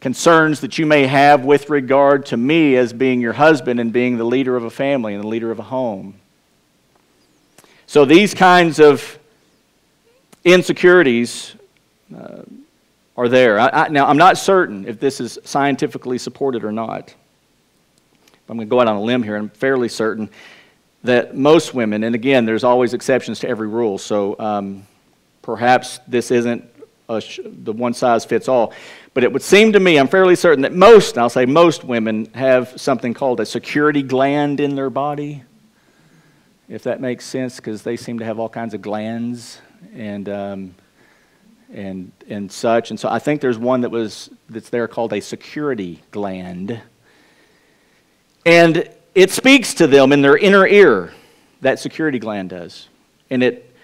concerns 0.00 0.60
that 0.60 0.78
you 0.78 0.86
may 0.86 1.06
have 1.06 1.44
with 1.44 1.70
regard 1.70 2.26
to 2.26 2.36
me 2.36 2.76
as 2.76 2.92
being 2.92 3.20
your 3.20 3.32
husband 3.32 3.80
and 3.80 3.92
being 3.92 4.16
the 4.16 4.24
leader 4.24 4.56
of 4.56 4.64
a 4.64 4.70
family 4.70 5.14
and 5.14 5.24
the 5.24 5.28
leader 5.28 5.50
of 5.50 5.58
a 5.58 5.64
home. 5.64 6.14
So 7.86 8.04
these 8.04 8.34
kinds 8.34 8.78
of 8.78 9.18
insecurities 10.44 11.54
uh, 12.16 12.42
are 13.16 13.28
there. 13.28 13.58
I, 13.58 13.68
I, 13.68 13.88
now, 13.88 14.06
I'm 14.06 14.18
not 14.18 14.38
certain 14.38 14.86
if 14.86 15.00
this 15.00 15.20
is 15.20 15.38
scientifically 15.44 16.18
supported 16.18 16.64
or 16.64 16.70
not. 16.70 17.14
I'm 18.48 18.56
going 18.56 18.68
to 18.68 18.70
go 18.70 18.80
out 18.80 18.88
on 18.88 18.96
a 18.96 19.02
limb 19.02 19.22
here. 19.22 19.36
I'm 19.36 19.50
fairly 19.50 19.88
certain 19.88 20.30
that 21.04 21.36
most 21.36 21.74
women, 21.74 22.02
and 22.04 22.14
again, 22.14 22.44
there's 22.44 22.64
always 22.64 22.94
exceptions 22.94 23.40
to 23.40 23.48
every 23.48 23.68
rule, 23.68 23.98
so 23.98 24.36
um, 24.38 24.86
perhaps 25.42 26.00
this 26.08 26.30
isn't 26.30 26.64
the 27.08 27.72
one 27.72 27.94
size 27.94 28.24
fits 28.24 28.48
all. 28.48 28.72
But 29.14 29.24
it 29.24 29.32
would 29.32 29.42
seem 29.42 29.72
to 29.72 29.80
me, 29.80 29.98
I'm 29.98 30.08
fairly 30.08 30.36
certain 30.36 30.62
that 30.62 30.74
most, 30.74 31.16
I'll 31.16 31.30
say 31.30 31.46
most 31.46 31.84
women, 31.84 32.26
have 32.34 32.80
something 32.80 33.14
called 33.14 33.40
a 33.40 33.46
security 33.46 34.02
gland 34.02 34.60
in 34.60 34.74
their 34.74 34.90
body, 34.90 35.42
if 36.68 36.82
that 36.82 37.00
makes 37.00 37.24
sense, 37.24 37.56
because 37.56 37.82
they 37.82 37.96
seem 37.96 38.18
to 38.18 38.24
have 38.24 38.38
all 38.38 38.48
kinds 38.48 38.74
of 38.74 38.82
glands 38.82 39.60
and, 39.94 40.28
um, 40.28 40.74
and, 41.72 42.12
and 42.28 42.52
such. 42.52 42.90
And 42.90 43.00
so 43.00 43.08
I 43.08 43.18
think 43.18 43.40
there's 43.40 43.58
one 43.58 43.80
that 43.80 43.90
was, 43.90 44.30
that's 44.50 44.68
there 44.68 44.86
called 44.86 45.12
a 45.12 45.20
security 45.20 46.02
gland. 46.10 46.80
And 48.44 48.88
it 49.14 49.30
speaks 49.30 49.74
to 49.74 49.86
them 49.86 50.12
in 50.12 50.22
their 50.22 50.36
inner 50.36 50.66
ear, 50.66 51.12
that 51.60 51.78
security 51.78 52.18
gland 52.18 52.50
does. 52.50 52.88
And 53.30 53.42
it 53.42 53.74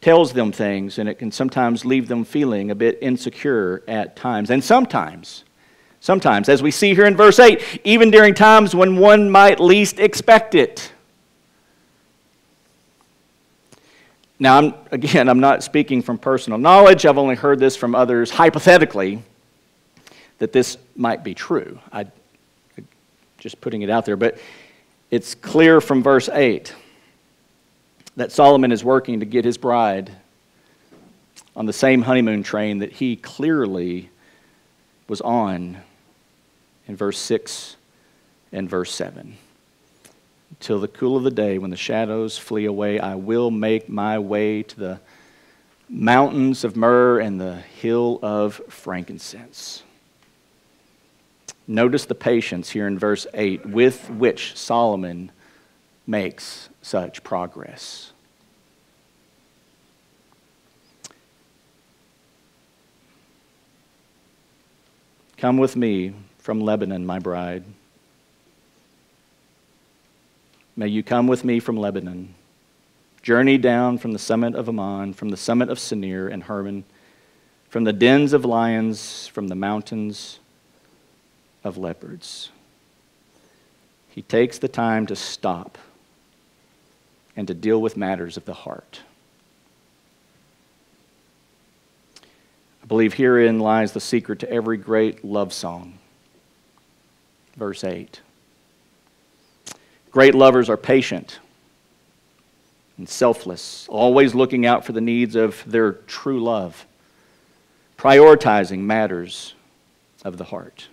tells 0.00 0.32
them 0.32 0.52
things, 0.52 0.98
and 0.98 1.08
it 1.08 1.18
can 1.18 1.32
sometimes 1.32 1.84
leave 1.84 2.08
them 2.08 2.24
feeling 2.24 2.70
a 2.70 2.74
bit 2.74 2.98
insecure 3.02 3.82
at 3.88 4.16
times. 4.16 4.50
And 4.50 4.62
sometimes, 4.62 5.44
sometimes, 6.00 6.48
as 6.48 6.62
we 6.62 6.70
see 6.70 6.94
here 6.94 7.04
in 7.04 7.16
verse 7.16 7.38
8, 7.38 7.80
even 7.84 8.10
during 8.10 8.34
times 8.34 8.74
when 8.74 8.96
one 8.96 9.30
might 9.30 9.60
least 9.60 9.98
expect 9.98 10.54
it. 10.54 10.92
Now, 14.38 14.58
I'm, 14.58 14.74
again, 14.92 15.28
I'm 15.28 15.40
not 15.40 15.64
speaking 15.64 16.00
from 16.00 16.16
personal 16.16 16.58
knowledge. 16.58 17.04
I've 17.04 17.18
only 17.18 17.34
heard 17.34 17.58
this 17.58 17.74
from 17.74 17.96
others 17.96 18.30
hypothetically 18.30 19.22
that 20.38 20.52
this 20.52 20.78
might 20.94 21.24
be 21.24 21.34
true. 21.34 21.80
I, 21.92 22.06
just 23.38 23.60
putting 23.60 23.82
it 23.82 23.90
out 23.90 24.04
there. 24.04 24.16
But 24.16 24.38
it's 25.10 25.34
clear 25.34 25.80
from 25.80 26.02
verse 26.02 26.28
8 26.28 26.74
that 28.16 28.32
Solomon 28.32 28.72
is 28.72 28.84
working 28.84 29.20
to 29.20 29.26
get 29.26 29.44
his 29.44 29.56
bride 29.56 30.12
on 31.56 31.66
the 31.66 31.72
same 31.72 32.02
honeymoon 32.02 32.42
train 32.42 32.78
that 32.78 32.92
he 32.92 33.16
clearly 33.16 34.10
was 35.08 35.20
on 35.20 35.78
in 36.86 36.96
verse 36.96 37.18
6 37.18 37.76
and 38.52 38.68
verse 38.68 38.92
7. 38.94 39.36
Till 40.60 40.80
the 40.80 40.88
cool 40.88 41.16
of 41.16 41.22
the 41.22 41.30
day, 41.30 41.58
when 41.58 41.70
the 41.70 41.76
shadows 41.76 42.36
flee 42.36 42.64
away, 42.64 42.98
I 42.98 43.14
will 43.14 43.50
make 43.50 43.88
my 43.88 44.18
way 44.18 44.62
to 44.64 44.78
the 44.78 45.00
mountains 45.88 46.64
of 46.64 46.76
myrrh 46.76 47.20
and 47.20 47.40
the 47.40 47.56
hill 47.56 48.18
of 48.22 48.60
frankincense. 48.68 49.82
Notice 51.70 52.06
the 52.06 52.14
patience 52.14 52.70
here 52.70 52.86
in 52.86 52.98
verse 52.98 53.26
8 53.34 53.66
with 53.66 54.08
which 54.08 54.56
Solomon 54.56 55.30
makes 56.06 56.70
such 56.80 57.22
progress. 57.22 58.12
Come 65.36 65.58
with 65.58 65.76
me 65.76 66.14
from 66.38 66.62
Lebanon, 66.62 67.04
my 67.04 67.18
bride. 67.18 67.64
May 70.74 70.88
you 70.88 71.02
come 71.02 71.26
with 71.26 71.44
me 71.44 71.60
from 71.60 71.76
Lebanon. 71.76 72.34
Journey 73.20 73.58
down 73.58 73.98
from 73.98 74.12
the 74.12 74.18
summit 74.18 74.54
of 74.54 74.68
Amana, 74.68 75.12
from 75.12 75.28
the 75.28 75.36
summit 75.36 75.68
of 75.68 75.78
Senir 75.78 76.32
and 76.32 76.44
Hermon, 76.44 76.84
from 77.68 77.84
the 77.84 77.92
dens 77.92 78.32
of 78.32 78.46
lions, 78.46 79.26
from 79.26 79.48
the 79.48 79.54
mountains 79.54 80.38
of 81.68 81.78
leopards. 81.78 82.50
He 84.08 84.22
takes 84.22 84.58
the 84.58 84.66
time 84.66 85.06
to 85.06 85.14
stop 85.14 85.78
and 87.36 87.46
to 87.46 87.54
deal 87.54 87.80
with 87.80 87.96
matters 87.96 88.36
of 88.36 88.44
the 88.44 88.54
heart. 88.54 89.02
I 92.82 92.86
believe 92.86 93.14
herein 93.14 93.60
lies 93.60 93.92
the 93.92 94.00
secret 94.00 94.40
to 94.40 94.50
every 94.50 94.76
great 94.76 95.24
love 95.24 95.52
song. 95.52 95.98
Verse 97.56 97.84
8. 97.84 98.20
Great 100.10 100.34
lovers 100.34 100.68
are 100.68 100.76
patient 100.76 101.38
and 102.96 103.08
selfless, 103.08 103.86
always 103.88 104.34
looking 104.34 104.66
out 104.66 104.84
for 104.84 104.92
the 104.92 105.00
needs 105.00 105.36
of 105.36 105.62
their 105.66 105.92
true 105.92 106.42
love, 106.42 106.86
prioritizing 107.96 108.80
matters 108.80 109.54
of 110.24 110.38
the 110.38 110.44
heart. 110.44 110.88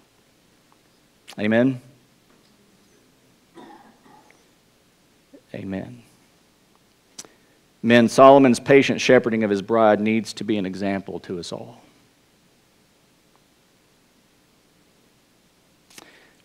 Amen. 1.38 1.82
Amen. 5.54 6.02
Men, 7.84 8.10
Solomon's 8.10 8.60
patient 8.60 9.00
shepherding 9.00 9.44
of 9.44 9.50
his 9.50 9.62
bride 9.62 10.00
needs 10.00 10.34
to 10.34 10.44
be 10.44 10.58
an 10.58 10.66
example 10.66 11.20
to 11.22 11.40
us 11.40 11.52
all. 11.52 11.82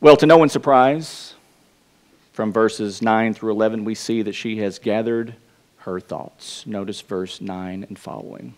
Well, 0.00 0.16
to 0.16 0.26
no 0.26 0.38
one's 0.38 0.52
surprise, 0.52 1.34
from 2.32 2.52
verses 2.52 3.02
9 3.02 3.34
through 3.34 3.52
11, 3.52 3.84
we 3.84 3.94
see 3.94 4.22
that 4.22 4.34
she 4.34 4.58
has 4.58 4.78
gathered 4.78 5.34
her 5.78 6.00
thoughts. 6.00 6.66
Notice 6.66 7.00
verse 7.00 7.40
9 7.40 7.84
and 7.88 7.98
following. 7.98 8.54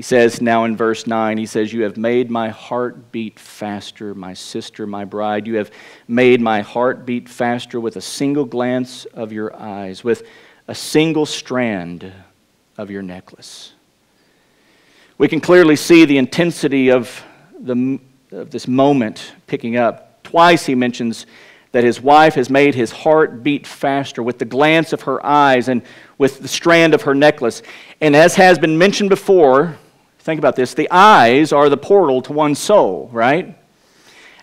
He 0.00 0.02
says 0.02 0.40
now 0.40 0.64
in 0.64 0.78
verse 0.78 1.06
9, 1.06 1.36
he 1.36 1.44
says, 1.44 1.74
You 1.74 1.82
have 1.82 1.98
made 1.98 2.30
my 2.30 2.48
heart 2.48 3.12
beat 3.12 3.38
faster, 3.38 4.14
my 4.14 4.32
sister, 4.32 4.86
my 4.86 5.04
bride. 5.04 5.46
You 5.46 5.56
have 5.56 5.70
made 6.08 6.40
my 6.40 6.62
heart 6.62 7.04
beat 7.04 7.28
faster 7.28 7.78
with 7.78 7.96
a 7.96 8.00
single 8.00 8.46
glance 8.46 9.04
of 9.04 9.30
your 9.30 9.54
eyes, 9.54 10.02
with 10.02 10.26
a 10.66 10.74
single 10.74 11.26
strand 11.26 12.14
of 12.78 12.90
your 12.90 13.02
necklace. 13.02 13.74
We 15.18 15.28
can 15.28 15.38
clearly 15.38 15.76
see 15.76 16.06
the 16.06 16.16
intensity 16.16 16.90
of, 16.90 17.22
the, 17.60 18.00
of 18.32 18.50
this 18.50 18.66
moment 18.66 19.34
picking 19.46 19.76
up. 19.76 20.22
Twice 20.22 20.64
he 20.64 20.74
mentions 20.74 21.26
that 21.72 21.84
his 21.84 22.00
wife 22.00 22.36
has 22.36 22.48
made 22.48 22.74
his 22.74 22.90
heart 22.90 23.42
beat 23.42 23.66
faster 23.66 24.22
with 24.22 24.38
the 24.38 24.46
glance 24.46 24.94
of 24.94 25.02
her 25.02 25.24
eyes 25.26 25.68
and 25.68 25.82
with 26.16 26.40
the 26.40 26.48
strand 26.48 26.94
of 26.94 27.02
her 27.02 27.14
necklace. 27.14 27.60
And 28.00 28.16
as 28.16 28.36
has 28.36 28.58
been 28.58 28.78
mentioned 28.78 29.10
before, 29.10 29.76
think 30.20 30.38
about 30.38 30.56
this 30.56 30.74
the 30.74 30.88
eyes 30.90 31.52
are 31.52 31.68
the 31.68 31.76
portal 31.76 32.22
to 32.22 32.32
one's 32.32 32.58
soul, 32.58 33.08
right? 33.12 33.56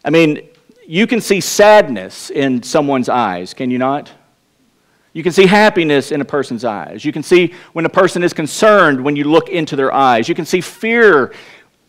I 0.03 0.09
mean, 0.09 0.47
you 0.87 1.07
can 1.07 1.21
see 1.21 1.41
sadness 1.41 2.29
in 2.29 2.63
someone's 2.63 3.09
eyes, 3.09 3.53
can 3.53 3.69
you 3.69 3.77
not? 3.77 4.11
You 5.13 5.23
can 5.23 5.31
see 5.31 5.47
happiness 5.47 6.11
in 6.11 6.21
a 6.21 6.25
person's 6.25 6.63
eyes. 6.63 7.03
You 7.03 7.11
can 7.11 7.23
see 7.23 7.53
when 7.73 7.85
a 7.85 7.89
person 7.89 8.21
is 8.21 8.33
concerned 8.33 9.03
when 9.03 9.15
you 9.15 9.23
look 9.23 9.49
into 9.49 9.75
their 9.75 9.91
eyes. 9.91 10.29
You 10.29 10.35
can 10.35 10.45
see 10.45 10.61
fear 10.61 11.33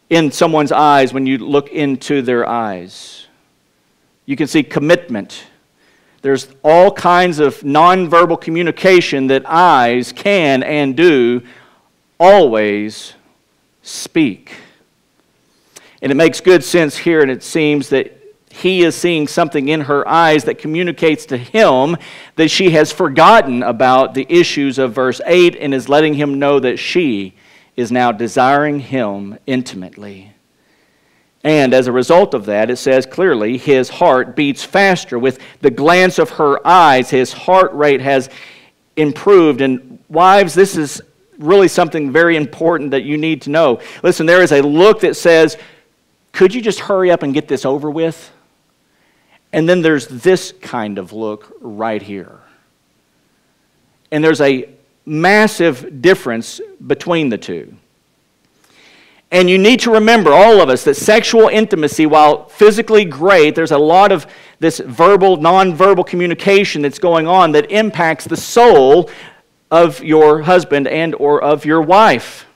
in 0.09 0.33
someone's 0.33 0.73
eyes 0.73 1.12
when 1.12 1.26
you 1.26 1.37
look 1.38 1.68
into 1.71 2.23
their 2.23 2.49
eyes. 2.49 3.26
You 4.25 4.35
can 4.37 4.47
see 4.47 4.62
commitment. 4.62 5.45
There's 6.23 6.49
all 6.64 6.90
kinds 6.90 7.38
of 7.38 7.61
nonverbal 7.61 8.40
communication 8.40 9.26
that 9.26 9.42
eyes 9.47 10.11
can 10.12 10.62
and 10.62 10.97
do 10.97 11.42
always 12.18 13.12
speak. 13.88 14.52
And 16.00 16.12
it 16.12 16.14
makes 16.14 16.40
good 16.40 16.62
sense 16.62 16.97
here, 16.97 17.21
and 17.21 17.30
it 17.30 17.42
seems 17.42 17.88
that 17.88 18.14
he 18.50 18.83
is 18.83 18.95
seeing 18.95 19.28
something 19.28 19.68
in 19.68 19.83
her 19.83 20.07
eyes 20.09 20.45
that 20.45 20.59
communicates 20.59 21.26
to 21.26 21.37
him 21.37 21.97
that 22.37 22.50
she 22.50 22.71
has 22.71 22.92
forgotten 22.92 23.62
about 23.62 24.14
the 24.14 24.26
issues 24.28 24.78
of 24.78 24.92
verse 24.92 25.21
8 25.26 25.57
and 25.57 25.75
is 25.75 25.88
letting 25.88 26.14
him 26.14 26.38
know 26.38 26.59
that 26.61 26.78
she 26.78 27.35
is 27.76 27.92
now 27.92 28.11
desiring 28.11 28.80
him 28.80 29.38
intimately. 29.47 30.33
And 31.45 31.73
as 31.73 31.87
a 31.87 31.92
result 31.92 32.35
of 32.35 32.47
that, 32.47 32.71
it 32.71 32.76
says 32.76 33.07
clearly 33.07 33.59
his 33.59 33.88
heart 33.88 34.35
beats 34.35 34.64
faster. 34.64 35.18
With 35.18 35.38
the 35.61 35.71
glance 35.71 36.18
of 36.18 36.30
her 36.30 36.66
eyes, 36.66 37.11
his 37.11 37.33
heart 37.33 37.73
rate 37.73 38.00
has 38.00 38.28
improved. 38.97 39.61
And 39.61 40.00
wives, 40.09 40.54
this 40.54 40.76
is 40.76 41.00
really 41.38 41.68
something 41.68 42.12
very 42.12 42.37
important 42.37 42.90
that 42.90 43.02
you 43.02 43.16
need 43.16 43.42
to 43.42 43.50
know. 43.50 43.80
Listen, 44.02 44.26
there 44.26 44.42
is 44.42 44.52
a 44.52 44.61
look 44.61 45.00
that 45.00 45.16
says, 45.16 45.57
Could 46.33 46.54
you 46.54 46.61
just 46.61 46.80
hurry 46.80 47.11
up 47.11 47.23
and 47.23 47.33
get 47.33 47.49
this 47.49 47.64
over 47.64 47.90
with? 47.90 48.33
And 49.52 49.68
then 49.68 49.80
there's 49.80 50.07
this 50.07 50.52
kind 50.61 50.99
of 50.99 51.12
look 51.12 51.57
right 51.61 52.02
here. 52.02 52.40
And 54.11 54.23
there's 54.23 54.40
a 54.40 54.68
massive 55.07 56.02
difference 56.02 56.61
between 56.87 57.30
the 57.30 57.38
two. 57.38 57.75
And 59.30 59.50
you 59.50 59.59
need 59.59 59.80
to 59.80 59.90
remember, 59.92 60.33
all 60.33 60.62
of 60.62 60.71
us, 60.71 60.85
that 60.85 60.95
sexual 60.95 61.49
intimacy, 61.49 62.07
while 62.07 62.47
physically 62.49 63.04
great, 63.04 63.54
there's 63.54 63.73
a 63.73 63.78
lot 63.78 64.11
of 64.11 64.26
this 64.59 64.78
verbal, 64.78 65.37
nonverbal 65.37 66.07
communication 66.07 66.80
that's 66.80 66.99
going 66.99 67.26
on 67.26 67.52
that 67.52 67.71
impacts 67.71 68.25
the 68.25 68.37
soul 68.37 69.11
of 69.70 70.02
your 70.02 70.42
husband 70.42 70.88
and 70.88 71.14
or 71.14 71.42
of 71.42 71.64
your 71.64 71.82
wife. 71.82 72.46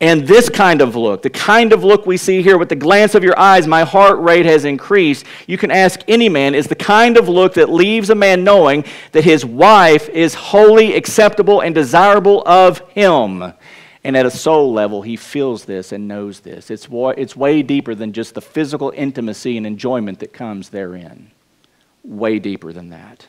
And 0.00 0.28
this 0.28 0.48
kind 0.48 0.80
of 0.80 0.94
look, 0.94 1.22
the 1.22 1.30
kind 1.30 1.72
of 1.72 1.82
look 1.82 2.06
we 2.06 2.16
see 2.16 2.40
here 2.40 2.56
with 2.56 2.68
the 2.68 2.76
glance 2.76 3.16
of 3.16 3.24
your 3.24 3.36
eyes, 3.36 3.66
my 3.66 3.82
heart 3.82 4.20
rate 4.20 4.46
has 4.46 4.64
increased. 4.64 5.26
You 5.48 5.58
can 5.58 5.72
ask 5.72 6.00
any 6.06 6.28
man, 6.28 6.54
is 6.54 6.68
the 6.68 6.76
kind 6.76 7.16
of 7.16 7.28
look 7.28 7.54
that 7.54 7.68
leaves 7.68 8.08
a 8.08 8.14
man 8.14 8.44
knowing 8.44 8.84
that 9.10 9.24
his 9.24 9.44
wife 9.44 10.08
is 10.10 10.34
wholly 10.34 10.94
acceptable 10.94 11.60
and 11.60 11.74
desirable 11.74 12.44
of 12.46 12.78
him. 12.90 13.52
And 14.04 14.16
at 14.16 14.24
a 14.24 14.30
soul 14.30 14.72
level, 14.72 15.02
he 15.02 15.16
feels 15.16 15.64
this 15.64 15.90
and 15.90 16.06
knows 16.06 16.40
this. 16.40 16.70
It's, 16.70 16.86
it's 16.92 17.36
way 17.36 17.62
deeper 17.62 17.96
than 17.96 18.12
just 18.12 18.34
the 18.34 18.40
physical 18.40 18.92
intimacy 18.94 19.56
and 19.56 19.66
enjoyment 19.66 20.20
that 20.20 20.32
comes 20.32 20.68
therein. 20.68 21.32
Way 22.04 22.38
deeper 22.38 22.72
than 22.72 22.90
that. 22.90 23.26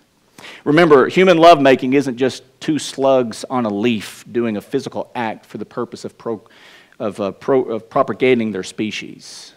Remember, 0.64 1.08
human 1.08 1.38
lovemaking 1.38 1.94
isn't 1.94 2.18
just 2.18 2.44
two 2.60 2.80
slugs 2.80 3.46
on 3.50 3.66
a 3.66 3.70
leaf 3.70 4.24
doing 4.32 4.58
a 4.58 4.62
physical 4.62 5.10
act 5.16 5.46
for 5.46 5.58
the 5.58 5.66
purpose 5.66 6.06
of, 6.06 6.18
pro, 6.18 6.42
of, 7.00 7.20
uh, 7.20 7.32
pro, 7.32 7.64
of 7.64 7.90
propagating 7.90 8.52
their 8.52 8.64
species. 8.64 9.54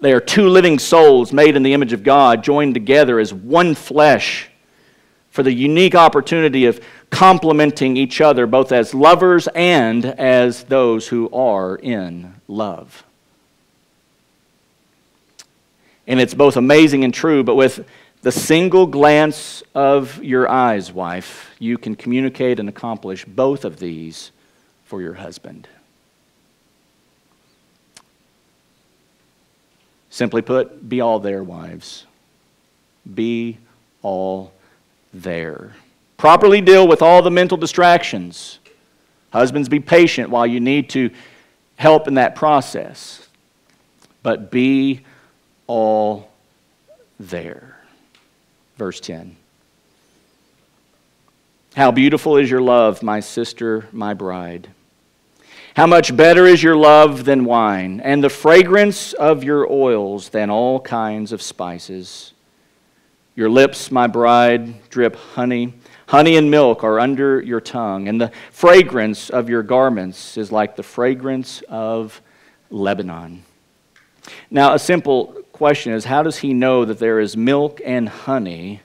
They 0.00 0.12
are 0.12 0.20
two 0.20 0.48
living 0.48 0.78
souls 0.78 1.32
made 1.32 1.56
in 1.56 1.62
the 1.62 1.72
image 1.72 1.92
of 1.92 2.02
God, 2.02 2.44
joined 2.44 2.74
together 2.74 3.18
as 3.18 3.32
one 3.32 3.74
flesh 3.74 4.48
for 5.30 5.42
the 5.42 5.52
unique 5.52 5.94
opportunity 5.94 6.66
of 6.66 6.82
complementing 7.10 7.96
each 7.96 8.20
other, 8.20 8.46
both 8.46 8.72
as 8.72 8.94
lovers 8.94 9.48
and 9.54 10.04
as 10.04 10.64
those 10.64 11.08
who 11.08 11.30
are 11.30 11.76
in 11.76 12.34
love. 12.48 13.04
And 16.06 16.20
it's 16.20 16.34
both 16.34 16.56
amazing 16.56 17.04
and 17.04 17.12
true, 17.12 17.42
but 17.42 17.54
with 17.54 17.86
the 18.22 18.32
single 18.32 18.86
glance 18.86 19.62
of 19.74 20.22
your 20.22 20.48
eyes, 20.48 20.92
wife, 20.92 21.54
you 21.58 21.78
can 21.78 21.94
communicate 21.94 22.58
and 22.58 22.68
accomplish 22.68 23.24
both 23.24 23.64
of 23.64 23.78
these 23.78 24.32
for 24.84 25.00
your 25.00 25.14
husband. 25.14 25.68
Simply 30.10 30.42
put, 30.42 30.88
be 30.88 31.00
all 31.00 31.18
there, 31.18 31.42
wives. 31.42 32.06
Be 33.14 33.58
all 34.02 34.52
there. 35.12 35.74
Properly 36.16 36.60
deal 36.60 36.88
with 36.88 37.02
all 37.02 37.20
the 37.20 37.30
mental 37.30 37.58
distractions. 37.58 38.58
Husbands, 39.30 39.68
be 39.68 39.80
patient 39.80 40.30
while 40.30 40.46
you 40.46 40.58
need 40.58 40.88
to 40.90 41.10
help 41.76 42.08
in 42.08 42.14
that 42.14 42.34
process. 42.34 43.28
But 44.22 44.50
be 44.50 45.02
all 45.66 46.30
there. 47.20 47.75
Verse 48.76 49.00
10. 49.00 49.36
How 51.74 51.90
beautiful 51.90 52.36
is 52.36 52.50
your 52.50 52.62
love, 52.62 53.02
my 53.02 53.20
sister, 53.20 53.88
my 53.92 54.14
bride. 54.14 54.68
How 55.74 55.86
much 55.86 56.16
better 56.16 56.46
is 56.46 56.62
your 56.62 56.76
love 56.76 57.24
than 57.24 57.44
wine, 57.44 58.00
and 58.00 58.24
the 58.24 58.30
fragrance 58.30 59.12
of 59.12 59.44
your 59.44 59.70
oils 59.70 60.30
than 60.30 60.48
all 60.48 60.80
kinds 60.80 61.32
of 61.32 61.42
spices. 61.42 62.32
Your 63.34 63.50
lips, 63.50 63.90
my 63.90 64.06
bride, 64.06 64.88
drip 64.88 65.16
honey 65.16 65.74
Honey 66.08 66.36
and 66.36 66.48
milk 66.48 66.84
are 66.84 67.00
under 67.00 67.40
your 67.42 67.60
tongue, 67.60 68.06
and 68.06 68.20
the 68.20 68.30
fragrance 68.52 69.28
of 69.28 69.48
your 69.48 69.64
garments 69.64 70.36
is 70.36 70.52
like 70.52 70.76
the 70.76 70.82
fragrance 70.84 71.62
of 71.68 72.22
Lebanon. 72.70 73.42
Now, 74.48 74.74
a 74.74 74.78
simple 74.78 75.42
question 75.56 75.92
is 75.92 76.04
how 76.04 76.22
does 76.22 76.38
he 76.38 76.52
know 76.52 76.84
that 76.84 76.98
there 76.98 77.18
is 77.18 77.36
milk 77.36 77.80
and 77.84 78.08
honey 78.08 78.80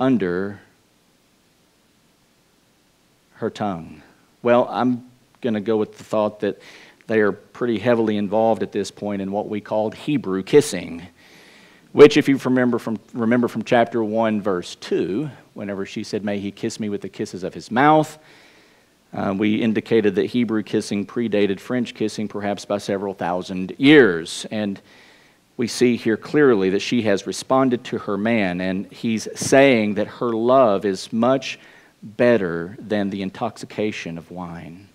under 0.00 0.60
her 3.34 3.48
tongue? 3.48 4.02
Well, 4.42 4.66
I'm 4.70 5.08
going 5.40 5.54
to 5.54 5.60
go 5.60 5.76
with 5.76 5.96
the 5.98 6.04
thought 6.04 6.40
that 6.40 6.60
they 7.06 7.20
are 7.20 7.32
pretty 7.32 7.78
heavily 7.78 8.16
involved 8.16 8.62
at 8.62 8.72
this 8.72 8.90
point 8.90 9.22
in 9.22 9.30
what 9.30 9.48
we 9.48 9.60
called 9.60 9.94
Hebrew 9.94 10.42
kissing 10.42 11.06
which, 11.92 12.16
if 12.16 12.28
you 12.28 12.36
remember 12.36 12.78
from, 12.78 13.00
remember 13.14 13.48
from 13.48 13.64
chapter 13.64 14.04
1, 14.04 14.42
verse 14.42 14.74
2, 14.76 15.30
whenever 15.54 15.86
she 15.86 16.04
said, 16.04 16.22
May 16.22 16.38
he 16.38 16.50
kiss 16.50 16.78
me 16.78 16.88
with 16.88 17.00
the 17.00 17.08
kisses 17.08 17.42
of 17.42 17.54
his 17.54 17.70
mouth, 17.70 18.18
uh, 19.12 19.34
we 19.36 19.56
indicated 19.56 20.14
that 20.16 20.26
Hebrew 20.26 20.62
kissing 20.62 21.06
predated 21.06 21.60
French 21.60 21.94
kissing 21.94 22.28
perhaps 22.28 22.64
by 22.64 22.78
several 22.78 23.14
thousand 23.14 23.74
years. 23.78 24.46
And 24.50 24.80
we 25.56 25.66
see 25.66 25.96
here 25.96 26.16
clearly 26.16 26.70
that 26.70 26.80
she 26.80 27.02
has 27.02 27.26
responded 27.26 27.84
to 27.84 27.98
her 27.98 28.16
man, 28.16 28.60
and 28.60 28.90
he's 28.92 29.26
saying 29.34 29.94
that 29.94 30.06
her 30.06 30.30
love 30.30 30.84
is 30.84 31.12
much 31.12 31.58
better 32.02 32.76
than 32.78 33.10
the 33.10 33.22
intoxication 33.22 34.18
of 34.18 34.30
wine. 34.30 34.88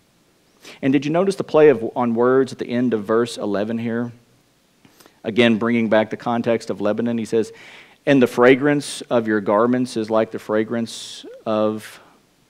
And 0.81 0.93
did 0.93 1.05
you 1.05 1.11
notice 1.11 1.35
the 1.35 1.43
play 1.43 1.69
of, 1.69 1.83
on 1.95 2.15
words 2.15 2.53
at 2.53 2.59
the 2.59 2.69
end 2.69 2.93
of 2.93 3.03
verse 3.03 3.37
11 3.37 3.77
here? 3.79 4.13
Again, 5.23 5.57
bringing 5.57 5.89
back 5.89 6.09
the 6.09 6.17
context 6.17 6.69
of 6.69 6.81
Lebanon, 6.81 7.17
he 7.17 7.25
says, 7.25 7.51
And 8.05 8.21
the 8.21 8.27
fragrance 8.27 9.01
of 9.09 9.27
your 9.27 9.41
garments 9.41 9.97
is 9.97 10.09
like 10.09 10.31
the 10.31 10.39
fragrance 10.39 11.25
of 11.45 11.99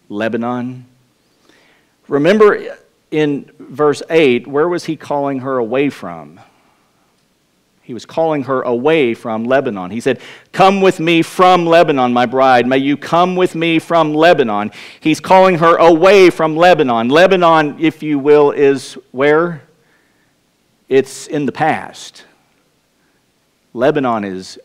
Lebanon. 0.10 0.86
Remember 2.08 2.78
in 3.12 3.50
verse 3.60 4.02
8, 4.10 4.48
where 4.48 4.68
was 4.68 4.86
he 4.86 4.96
calling 4.96 5.40
her 5.40 5.58
away 5.58 5.90
from? 5.90 6.40
He 7.84 7.94
was 7.94 8.06
calling 8.06 8.44
her 8.44 8.62
away 8.62 9.14
from 9.14 9.44
Lebanon. 9.44 9.92
He 9.92 10.00
said, 10.00 10.22
Come 10.54 10.80
with 10.80 11.02
me 11.02 11.22
from 11.22 11.66
Lebanon, 11.66 12.14
my 12.14 12.26
bride. 12.26 12.66
May 12.66 12.78
you 12.78 12.96
come 12.96 13.36
with 13.36 13.56
me 13.56 13.78
from 13.78 14.14
Lebanon. 14.14 14.72
He's 15.02 15.20
calling 15.20 15.58
her 15.58 15.76
away 15.76 16.30
from 16.30 16.56
Lebanon. 16.56 17.10
Lebanon, 17.10 17.76
if 17.80 18.02
you 18.02 18.20
will, 18.20 18.52
is 18.52 18.98
where? 19.12 19.64
It's 20.88 21.28
in 21.28 21.46
the 21.46 21.52
past. 21.52 22.24
Lebanon 23.74 24.24
is 24.24 24.60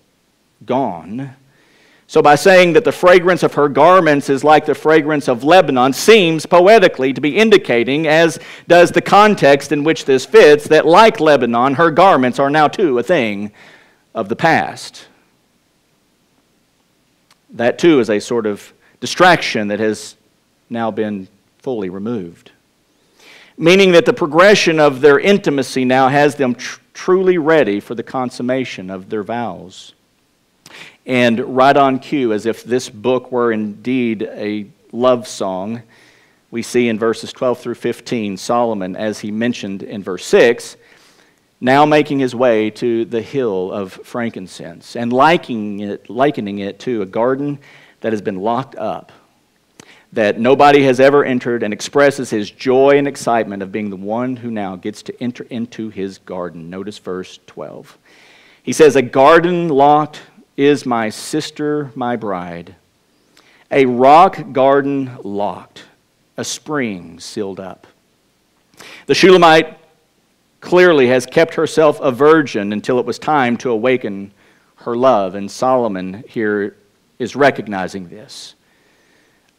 gone. 0.64 1.34
So, 2.10 2.22
by 2.22 2.36
saying 2.36 2.72
that 2.72 2.84
the 2.84 2.90
fragrance 2.90 3.42
of 3.42 3.52
her 3.52 3.68
garments 3.68 4.30
is 4.30 4.42
like 4.42 4.64
the 4.64 4.74
fragrance 4.74 5.28
of 5.28 5.44
Lebanon, 5.44 5.92
seems 5.92 6.46
poetically 6.46 7.12
to 7.12 7.20
be 7.20 7.36
indicating, 7.36 8.06
as 8.06 8.38
does 8.66 8.90
the 8.90 9.02
context 9.02 9.72
in 9.72 9.84
which 9.84 10.06
this 10.06 10.24
fits, 10.24 10.68
that 10.68 10.86
like 10.86 11.20
Lebanon, 11.20 11.74
her 11.74 11.90
garments 11.90 12.38
are 12.38 12.48
now 12.48 12.66
too 12.66 12.98
a 12.98 13.02
thing 13.02 13.52
of 14.14 14.30
the 14.30 14.36
past. 14.36 15.06
That 17.50 17.78
too 17.78 18.00
is 18.00 18.08
a 18.08 18.20
sort 18.20 18.46
of 18.46 18.72
distraction 19.00 19.68
that 19.68 19.78
has 19.78 20.16
now 20.70 20.90
been 20.90 21.28
fully 21.58 21.90
removed. 21.90 22.52
Meaning 23.58 23.92
that 23.92 24.06
the 24.06 24.14
progression 24.14 24.80
of 24.80 25.02
their 25.02 25.20
intimacy 25.20 25.84
now 25.84 26.08
has 26.08 26.36
them 26.36 26.54
tr- 26.54 26.80
truly 26.94 27.36
ready 27.36 27.80
for 27.80 27.94
the 27.94 28.02
consummation 28.02 28.88
of 28.88 29.10
their 29.10 29.22
vows. 29.22 29.92
And 31.08 31.56
right 31.56 31.76
on 31.76 32.00
cue, 32.00 32.34
as 32.34 32.44
if 32.44 32.62
this 32.62 32.90
book 32.90 33.32
were 33.32 33.50
indeed 33.50 34.22
a 34.22 34.66
love 34.92 35.26
song, 35.26 35.82
we 36.50 36.60
see 36.62 36.88
in 36.88 36.98
verses 36.98 37.32
12 37.32 37.58
through 37.58 37.76
15 37.76 38.36
Solomon, 38.36 38.94
as 38.94 39.18
he 39.20 39.30
mentioned 39.30 39.82
in 39.82 40.02
verse 40.02 40.26
6, 40.26 40.76
now 41.62 41.86
making 41.86 42.18
his 42.18 42.34
way 42.34 42.68
to 42.70 43.06
the 43.06 43.22
hill 43.22 43.72
of 43.72 43.94
frankincense 44.04 44.96
and 44.96 45.10
likening 45.10 45.80
it, 45.80 46.10
likening 46.10 46.58
it 46.58 46.78
to 46.80 47.00
a 47.00 47.06
garden 47.06 47.58
that 48.02 48.12
has 48.12 48.20
been 48.20 48.36
locked 48.36 48.76
up 48.76 49.10
that 50.12 50.38
nobody 50.38 50.82
has 50.84 51.00
ever 51.00 51.24
entered 51.24 51.62
and 51.62 51.72
expresses 51.72 52.30
his 52.30 52.50
joy 52.50 52.96
and 52.96 53.06
excitement 53.06 53.62
of 53.62 53.72
being 53.72 53.90
the 53.90 53.96
one 53.96 54.36
who 54.36 54.50
now 54.50 54.76
gets 54.76 55.02
to 55.02 55.22
enter 55.22 55.44
into 55.50 55.90
his 55.90 56.18
garden. 56.18 56.70
Notice 56.70 56.98
verse 56.98 57.38
12. 57.46 57.98
He 58.62 58.72
says, 58.72 58.96
A 58.96 59.02
garden 59.02 59.68
locked 59.68 60.20
is 60.58 60.84
my 60.84 61.08
sister, 61.08 61.92
my 61.94 62.16
bride. 62.16 62.74
A 63.70 63.86
rock 63.86 64.52
garden 64.52 65.16
locked, 65.22 65.84
a 66.36 66.44
spring 66.44 67.20
sealed 67.20 67.60
up. 67.60 67.86
The 69.06 69.14
Shulamite 69.14 69.78
clearly 70.60 71.06
has 71.06 71.26
kept 71.26 71.54
herself 71.54 72.00
a 72.00 72.10
virgin 72.10 72.72
until 72.72 72.98
it 72.98 73.06
was 73.06 73.20
time 73.20 73.56
to 73.58 73.70
awaken 73.70 74.32
her 74.78 74.96
love, 74.96 75.36
and 75.36 75.48
Solomon 75.48 76.24
here 76.28 76.76
is 77.20 77.36
recognizing 77.36 78.08
this. 78.08 78.56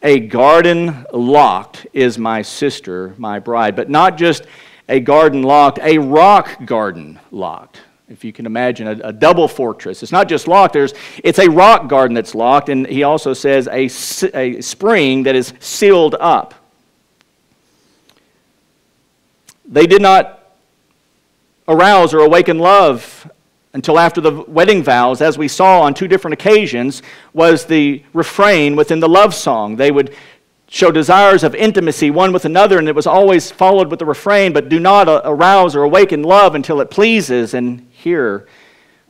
A 0.02 0.20
garden 0.20 1.06
locked 1.14 1.86
is 1.94 2.18
my 2.18 2.42
sister, 2.42 3.14
my 3.16 3.38
bride, 3.38 3.74
but 3.74 3.88
not 3.88 4.18
just 4.18 4.44
a 4.86 5.00
garden 5.00 5.42
locked, 5.42 5.78
a 5.78 5.96
rock 5.96 6.66
garden 6.66 7.18
locked. 7.30 7.80
If 8.10 8.24
you 8.24 8.32
can 8.32 8.44
imagine, 8.44 8.88
a, 8.88 9.08
a, 9.08 9.12
double 9.12 9.46
fortress. 9.46 10.02
It's 10.02 10.10
not 10.10 10.28
just 10.28 10.48
locked, 10.48 10.72
there's, 10.72 10.94
it's 11.22 11.38
a 11.38 11.48
rock 11.48 11.88
garden 11.88 12.14
that's 12.14 12.34
locked, 12.34 12.68
and 12.68 12.86
he 12.86 13.04
also 13.04 13.32
says 13.32 13.68
a, 13.68 13.88
a 14.34 14.60
spring 14.60 15.22
that 15.22 15.36
is 15.36 15.54
sealed 15.60 16.16
up. 16.18 16.54
They 19.64 19.86
did 19.86 20.02
not 20.02 20.56
arouse 21.68 22.12
or 22.12 22.18
awaken 22.18 22.58
love 22.58 23.30
until 23.74 23.96
after 23.96 24.20
the 24.20 24.42
wedding 24.48 24.82
vows, 24.82 25.20
as 25.20 25.38
we 25.38 25.46
saw 25.46 25.82
on 25.82 25.94
two 25.94 26.08
different 26.08 26.32
occasions, 26.32 27.02
was 27.32 27.64
the 27.64 28.02
refrain 28.12 28.74
within 28.74 28.98
the 28.98 29.08
love 29.08 29.32
song. 29.32 29.76
They 29.76 29.92
would 29.92 30.16
show 30.68 30.90
desires 30.90 31.44
of 31.44 31.54
intimacy 31.54 32.10
one 32.10 32.32
with 32.32 32.44
another, 32.44 32.78
and 32.78 32.88
it 32.88 32.94
was 32.94 33.06
always 33.06 33.52
followed 33.52 33.88
with 33.88 34.00
the 34.00 34.06
refrain, 34.06 34.52
but 34.52 34.68
do 34.68 34.80
not 34.80 35.08
uh, 35.08 35.22
arouse 35.24 35.76
or 35.76 35.84
awaken 35.84 36.24
love 36.24 36.56
until 36.56 36.80
it 36.80 36.90
pleases. 36.90 37.54
And 37.54 37.89
here 38.00 38.46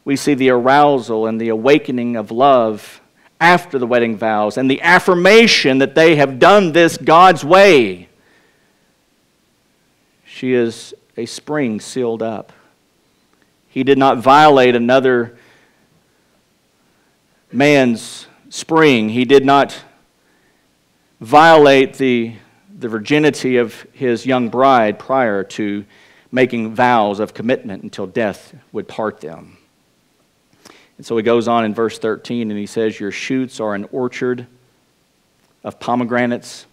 we 0.05 0.17
see 0.17 0.35
the 0.35 0.51
arousal 0.51 1.27
and 1.27 1.41
the 1.41 1.49
awakening 1.49 2.17
of 2.17 2.31
love 2.31 3.01
after 3.41 3.79
the 3.79 3.87
wedding 3.87 4.17
vows 4.17 4.59
and 4.59 4.71
the 4.71 4.83
affirmation 4.83 5.79
that 5.79 5.95
they 5.95 6.17
have 6.17 6.39
done 6.39 6.73
this 6.73 6.97
God's 6.97 7.45
way. 7.45 8.09
She 10.25 10.53
is 10.53 10.95
a 11.17 11.27
spring 11.27 11.81
sealed 11.81 12.23
up. 12.23 12.53
He 13.69 13.85
did 13.85 13.99
not 13.99 14.19
violate 14.19 14.75
another 14.75 15.37
man's 17.53 18.27
spring. 18.49 19.11
He 19.11 19.25
did 19.25 19.45
not 19.45 19.85
violate 21.21 21.95
the, 21.95 22.35
the 22.77 22.89
virginity 22.89 23.59
of 23.59 23.87
his 23.93 24.27
young 24.27 24.49
bride 24.49 24.99
prior 24.99 25.45
to 25.45 25.85
making 26.33 26.75
vows 26.75 27.21
of 27.21 27.35
commitment 27.35 27.83
until 27.83 28.07
death 28.07 28.55
would 28.73 28.87
part 28.87 29.21
them. 29.21 29.57
And 30.97 31.07
so 31.07 31.17
he 31.17 31.23
goes 31.23 31.49
on 31.49 31.65
in 31.65 31.75
verse 31.75 31.99
13 31.99 32.51
and 32.51 32.59
he 32.59 32.67
says, 32.67 33.01
Your 33.01 33.11
shoots 33.11 33.59
are 33.59 33.75
an 33.75 33.89
orchard 33.91 34.47
of 35.65 35.81
pomegranates 35.81 36.67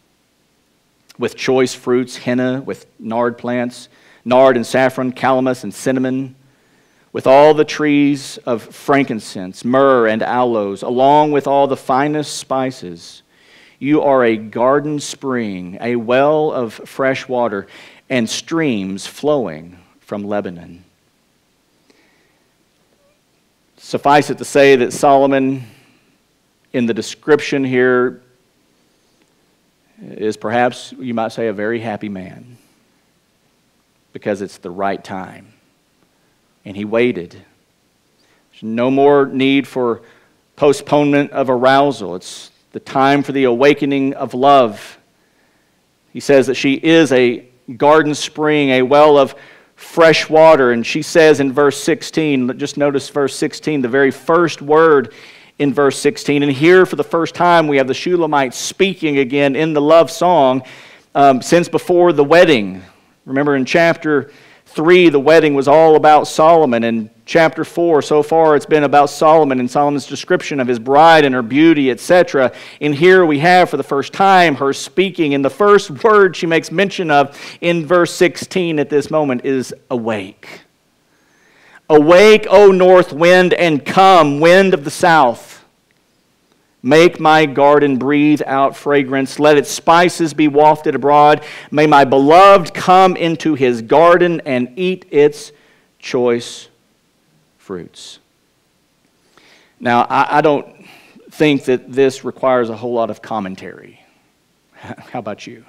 with 1.17 1.35
choice 1.35 1.73
fruits, 1.73 2.17
henna, 2.17 2.61
with 2.61 2.85
nard 2.99 3.37
plants, 3.37 3.89
nard 4.23 4.55
and 4.55 4.65
saffron, 4.65 5.13
calamus 5.13 5.63
and 5.63 5.73
cinnamon, 5.73 6.35
with 7.13 7.25
all 7.25 7.53
the 7.53 7.65
trees 7.65 8.37
of 8.45 8.61
frankincense, 8.61 9.65
myrrh 9.65 10.07
and 10.07 10.21
aloes, 10.21 10.83
along 10.83 11.31
with 11.31 11.47
all 11.47 11.67
the 11.67 11.77
finest 11.77 12.37
spices. 12.37 13.23
You 13.79 14.01
are 14.01 14.23
a 14.23 14.35
garden 14.35 14.99
spring, 14.99 15.77
a 15.79 15.95
well 15.95 16.51
of 16.51 16.73
fresh 16.73 17.27
water, 17.27 17.67
and 18.09 18.29
streams 18.29 19.05
flowing 19.05 19.77
from 19.99 20.23
Lebanon. 20.23 20.83
Suffice 23.77 24.29
it 24.29 24.37
to 24.37 24.45
say 24.45 24.75
that 24.77 24.93
Solomon, 24.93 25.63
in 26.73 26.85
the 26.85 26.93
description 26.93 27.63
here, 27.63 28.21
is 30.01 30.37
perhaps, 30.37 30.93
you 30.99 31.13
might 31.13 31.31
say, 31.31 31.47
a 31.47 31.53
very 31.53 31.79
happy 31.79 32.09
man 32.09 32.57
because 34.13 34.41
it's 34.41 34.57
the 34.57 34.69
right 34.69 35.03
time. 35.03 35.53
And 36.65 36.75
he 36.75 36.85
waited. 36.85 37.31
There's 38.51 38.63
no 38.63 38.91
more 38.91 39.25
need 39.25 39.67
for 39.67 40.01
postponement 40.55 41.31
of 41.31 41.49
arousal. 41.49 42.15
It's 42.15 42.51
the 42.71 42.79
time 42.79 43.23
for 43.23 43.31
the 43.31 43.45
awakening 43.45 44.13
of 44.15 44.33
love. 44.33 44.97
He 46.11 46.19
says 46.19 46.47
that 46.47 46.55
she 46.55 46.73
is 46.73 47.11
a 47.11 47.46
garden 47.75 48.15
spring, 48.15 48.69
a 48.69 48.81
well 48.81 49.17
of 49.17 49.35
fresh 49.75 50.29
water. 50.29 50.71
And 50.71 50.85
she 50.85 51.01
says 51.01 51.39
in 51.39 51.51
verse 51.51 51.81
16, 51.81 52.57
just 52.57 52.77
notice 52.77 53.09
verse 53.09 53.35
16, 53.35 53.81
the 53.81 53.87
very 53.87 54.11
first 54.11 54.61
word 54.61 55.13
in 55.59 55.73
verse 55.73 55.99
16. 55.99 56.43
And 56.43 56.51
here, 56.51 56.85
for 56.85 56.95
the 56.95 57.03
first 57.03 57.35
time, 57.35 57.67
we 57.67 57.77
have 57.77 57.87
the 57.87 57.93
Shulamite 57.93 58.53
speaking 58.53 59.19
again 59.19 59.55
in 59.55 59.73
the 59.73 59.81
love 59.81 60.11
song 60.11 60.63
um, 61.15 61.41
since 61.41 61.67
before 61.67 62.13
the 62.13 62.23
wedding. 62.23 62.83
Remember 63.25 63.55
in 63.55 63.65
chapter 63.65 64.31
3, 64.67 65.09
the 65.09 65.19
wedding 65.19 65.53
was 65.53 65.67
all 65.67 65.95
about 65.95 66.27
Solomon. 66.27 66.83
And 66.83 67.09
chapter 67.27 67.65
4, 67.65 68.01
so 68.01 68.23
far 68.23 68.55
it's 68.55 68.65
been 68.65 68.85
about 68.85 69.09
Solomon 69.09 69.59
and 69.59 69.69
Solomon's 69.69 70.07
description 70.07 70.59
of 70.59 70.67
his 70.67 70.79
bride 70.79 71.25
and 71.25 71.35
her 71.35 71.41
beauty, 71.41 71.91
etc. 71.91 72.53
And 72.81 72.95
here 72.95 73.25
we 73.25 73.39
have 73.39 73.69
for 73.69 73.77
the 73.77 73.83
first 73.83 74.13
time 74.13 74.55
her 74.55 74.73
speaking. 74.73 75.35
And 75.35 75.45
the 75.45 75.49
first 75.49 76.03
word 76.03 76.35
she 76.35 76.47
makes 76.47 76.71
mention 76.71 77.11
of 77.11 77.37
in 77.61 77.85
verse 77.85 78.13
16 78.13 78.79
at 78.79 78.89
this 78.89 79.11
moment 79.11 79.45
is 79.45 79.75
awake. 79.91 80.61
Awake, 81.89 82.47
O 82.49 82.71
north 82.71 83.13
wind, 83.13 83.53
and 83.53 83.85
come, 83.85 84.39
wind 84.39 84.73
of 84.73 84.83
the 84.83 84.91
south. 84.91 85.65
Make 86.81 87.19
my 87.19 87.45
garden 87.45 87.97
breathe 87.97 88.41
out 88.45 88.75
fragrance. 88.75 89.39
Let 89.39 89.57
its 89.57 89.69
spices 89.69 90.33
be 90.33 90.47
wafted 90.47 90.95
abroad. 90.95 91.43
May 91.71 91.87
my 91.87 92.05
beloved 92.05 92.73
come 92.73 93.17
into 93.17 93.55
his 93.55 93.81
garden 93.81 94.41
and 94.45 94.71
eat 94.77 95.05
its 95.11 95.51
choice 95.99 96.69
fruits. 97.67 98.19
Now, 99.77 100.03
I, 100.03 100.37
I 100.37 100.41
don't 100.41 100.85
think 101.31 101.65
that 101.65 101.91
this 101.91 102.23
requires 102.23 102.69
a 102.69 102.77
whole 102.77 102.93
lot 102.93 103.09
of 103.09 103.21
commentary. 103.21 103.99
How 104.73 105.19
about 105.19 105.45
you? 105.45 105.65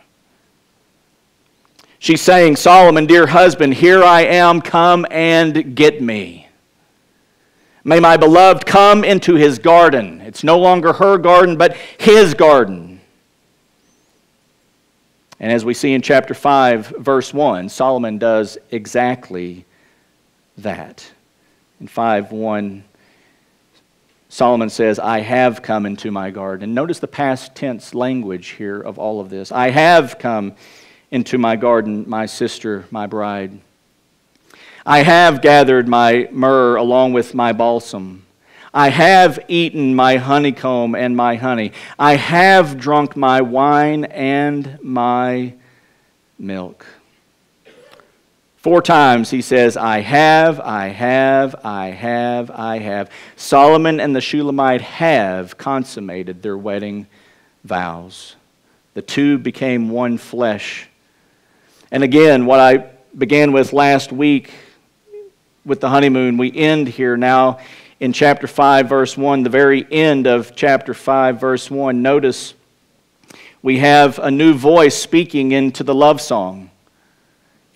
She's 1.98 2.20
saying, 2.20 2.54
Solomon, 2.54 3.06
dear 3.06 3.26
husband, 3.26 3.74
here 3.74 4.04
I 4.04 4.20
am, 4.20 4.60
come 4.60 5.06
and 5.10 5.74
get 5.74 6.00
me. 6.00 6.46
May 7.82 7.98
my 7.98 8.16
beloved 8.16 8.64
come 8.64 9.02
into 9.02 9.34
his 9.34 9.58
garden. 9.58 10.20
It's 10.20 10.44
no 10.44 10.56
longer 10.56 10.92
her 10.92 11.18
garden, 11.18 11.56
but 11.56 11.76
his 11.98 12.32
garden. 12.32 13.00
And 15.40 15.50
as 15.50 15.64
we 15.64 15.74
see 15.74 15.94
in 15.94 16.02
chapter 16.02 16.34
5, 16.34 16.94
verse 17.00 17.34
1, 17.34 17.68
Solomon 17.68 18.18
does 18.18 18.56
exactly 18.70 19.64
that. 20.58 21.10
In 21.80 21.86
5 21.86 22.32
1, 22.32 22.84
Solomon 24.28 24.68
says, 24.68 24.98
I 24.98 25.20
have 25.20 25.62
come 25.62 25.86
into 25.86 26.10
my 26.10 26.30
garden. 26.30 26.74
Notice 26.74 26.98
the 26.98 27.06
past 27.06 27.54
tense 27.54 27.94
language 27.94 28.48
here 28.48 28.80
of 28.80 28.98
all 28.98 29.20
of 29.20 29.30
this. 29.30 29.50
I 29.52 29.70
have 29.70 30.18
come 30.18 30.54
into 31.10 31.38
my 31.38 31.56
garden, 31.56 32.04
my 32.08 32.26
sister, 32.26 32.86
my 32.90 33.06
bride. 33.06 33.58
I 34.84 35.02
have 35.02 35.40
gathered 35.40 35.88
my 35.88 36.28
myrrh 36.32 36.76
along 36.76 37.12
with 37.12 37.34
my 37.34 37.52
balsam. 37.52 38.26
I 38.74 38.90
have 38.90 39.38
eaten 39.48 39.94
my 39.94 40.16
honeycomb 40.16 40.94
and 40.94 41.16
my 41.16 41.36
honey. 41.36 41.72
I 41.98 42.16
have 42.16 42.78
drunk 42.78 43.16
my 43.16 43.40
wine 43.40 44.04
and 44.04 44.78
my 44.82 45.54
milk. 46.38 46.86
Four 48.58 48.82
times 48.82 49.30
he 49.30 49.40
says, 49.40 49.76
I 49.76 50.00
have, 50.00 50.58
I 50.60 50.88
have, 50.88 51.54
I 51.64 51.86
have, 51.86 52.50
I 52.50 52.78
have. 52.78 53.10
Solomon 53.36 54.00
and 54.00 54.14
the 54.14 54.20
Shulamite 54.20 54.80
have 54.80 55.56
consummated 55.56 56.42
their 56.42 56.58
wedding 56.58 57.06
vows. 57.62 58.34
The 58.94 59.02
two 59.02 59.38
became 59.38 59.90
one 59.90 60.18
flesh. 60.18 60.88
And 61.92 62.02
again, 62.02 62.46
what 62.46 62.58
I 62.58 62.90
began 63.16 63.52
with 63.52 63.72
last 63.72 64.12
week 64.12 64.52
with 65.64 65.80
the 65.80 65.88
honeymoon. 65.88 66.36
We 66.36 66.52
end 66.52 66.88
here 66.88 67.16
now 67.16 67.60
in 68.00 68.12
chapter 68.12 68.46
5, 68.46 68.88
verse 68.88 69.16
1, 69.16 69.42
the 69.44 69.50
very 69.50 69.86
end 69.90 70.26
of 70.26 70.56
chapter 70.56 70.94
5, 70.94 71.40
verse 71.40 71.70
1. 71.70 72.02
Notice 72.02 72.54
we 73.62 73.78
have 73.78 74.18
a 74.18 74.30
new 74.30 74.54
voice 74.54 74.96
speaking 74.96 75.52
into 75.52 75.84
the 75.84 75.94
love 75.94 76.20
song. 76.20 76.70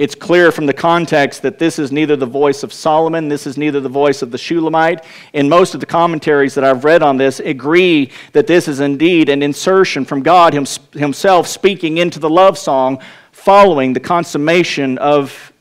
It's 0.02 0.16
clear 0.16 0.50
from 0.50 0.66
the 0.66 0.72
context 0.72 1.42
that 1.42 1.60
this 1.60 1.78
is 1.78 1.92
neither 1.92 2.16
the 2.16 2.26
voice 2.26 2.64
of 2.64 2.72
Solomon, 2.72 3.28
this 3.28 3.46
is 3.46 3.56
neither 3.56 3.78
the 3.78 3.88
voice 3.88 4.20
of 4.20 4.32
the 4.32 4.36
Shulamite. 4.36 5.04
And 5.32 5.48
most 5.48 5.74
of 5.74 5.80
the 5.80 5.86
commentaries 5.86 6.56
that 6.56 6.64
I've 6.64 6.82
read 6.82 7.04
on 7.04 7.18
this 7.18 7.38
agree 7.38 8.10
that 8.32 8.48
this 8.48 8.66
is 8.66 8.80
indeed 8.80 9.28
an 9.28 9.44
insertion 9.44 10.04
from 10.04 10.24
God 10.24 10.54
Himself 10.54 11.46
speaking 11.46 11.98
into 11.98 12.18
the 12.18 12.28
love 12.28 12.58
song 12.58 13.00
following 13.30 13.92
the 13.92 14.00
consummation 14.00 14.98
of 14.98 15.52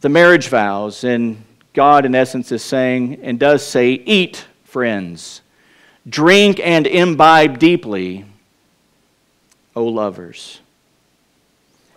the 0.00 0.08
marriage 0.08 0.48
vows, 0.48 1.04
and 1.04 1.40
God, 1.72 2.06
in 2.06 2.16
essence, 2.16 2.50
is 2.50 2.64
saying 2.64 3.20
and 3.22 3.38
does 3.38 3.64
say, 3.64 3.92
Eat, 3.92 4.44
friends, 4.64 5.40
drink 6.08 6.58
and 6.58 6.84
imbibe 6.88 7.60
deeply, 7.60 8.24
O 9.76 9.84
lovers. 9.84 10.58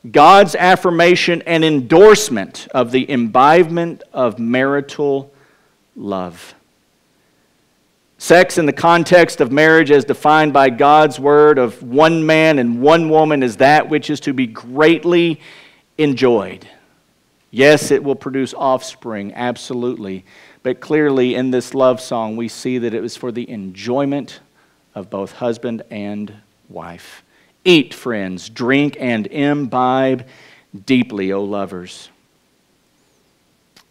God's 0.10 0.56
affirmation 0.56 1.42
and 1.46 1.66
endorsement 1.66 2.68
of 2.72 2.92
the 2.92 3.10
imbibement 3.10 4.04
of 4.14 4.40
marital 4.40 5.32
love. 5.96 6.54
Sex 8.18 8.58
in 8.58 8.66
the 8.66 8.74
context 8.74 9.42
of 9.42 9.52
marriage, 9.52 9.92
as 9.92 10.06
defined 10.06 10.54
by 10.54 10.70
God's 10.70 11.20
word 11.20 11.58
of 11.60 11.84
one 11.84 12.26
man 12.26 12.58
and 12.58 12.82
one 12.82 13.10
woman, 13.10 13.44
is 13.44 13.58
that 13.58 13.90
which 13.90 14.10
is 14.10 14.20
to 14.22 14.34
be 14.34 14.48
greatly 14.48 15.40
enjoyed 15.98 16.68
Yes, 17.58 17.92
it 17.92 18.04
will 18.04 18.16
produce 18.16 18.54
offspring, 18.54 19.34
absolutely. 19.34 20.26
But 20.64 20.80
clearly, 20.82 21.36
in 21.36 21.52
this 21.52 21.74
love 21.74 22.02
song, 22.02 22.36
we 22.36 22.50
see 22.50 22.78
that 22.80 22.94
it 22.94 23.02
was 23.02 23.16
for 23.16 23.32
the 23.32 23.50
enjoyment 23.50 24.42
of 24.94 25.10
both 25.10 25.32
husband 25.34 25.82
and 25.90 26.34
wife. 26.68 27.24
Eat, 27.68 27.94
friends, 27.94 28.48
drink, 28.48 28.96
and 28.98 29.28
imbibe 29.28 30.26
deeply, 30.86 31.34
O 31.34 31.44
lovers. 31.44 32.10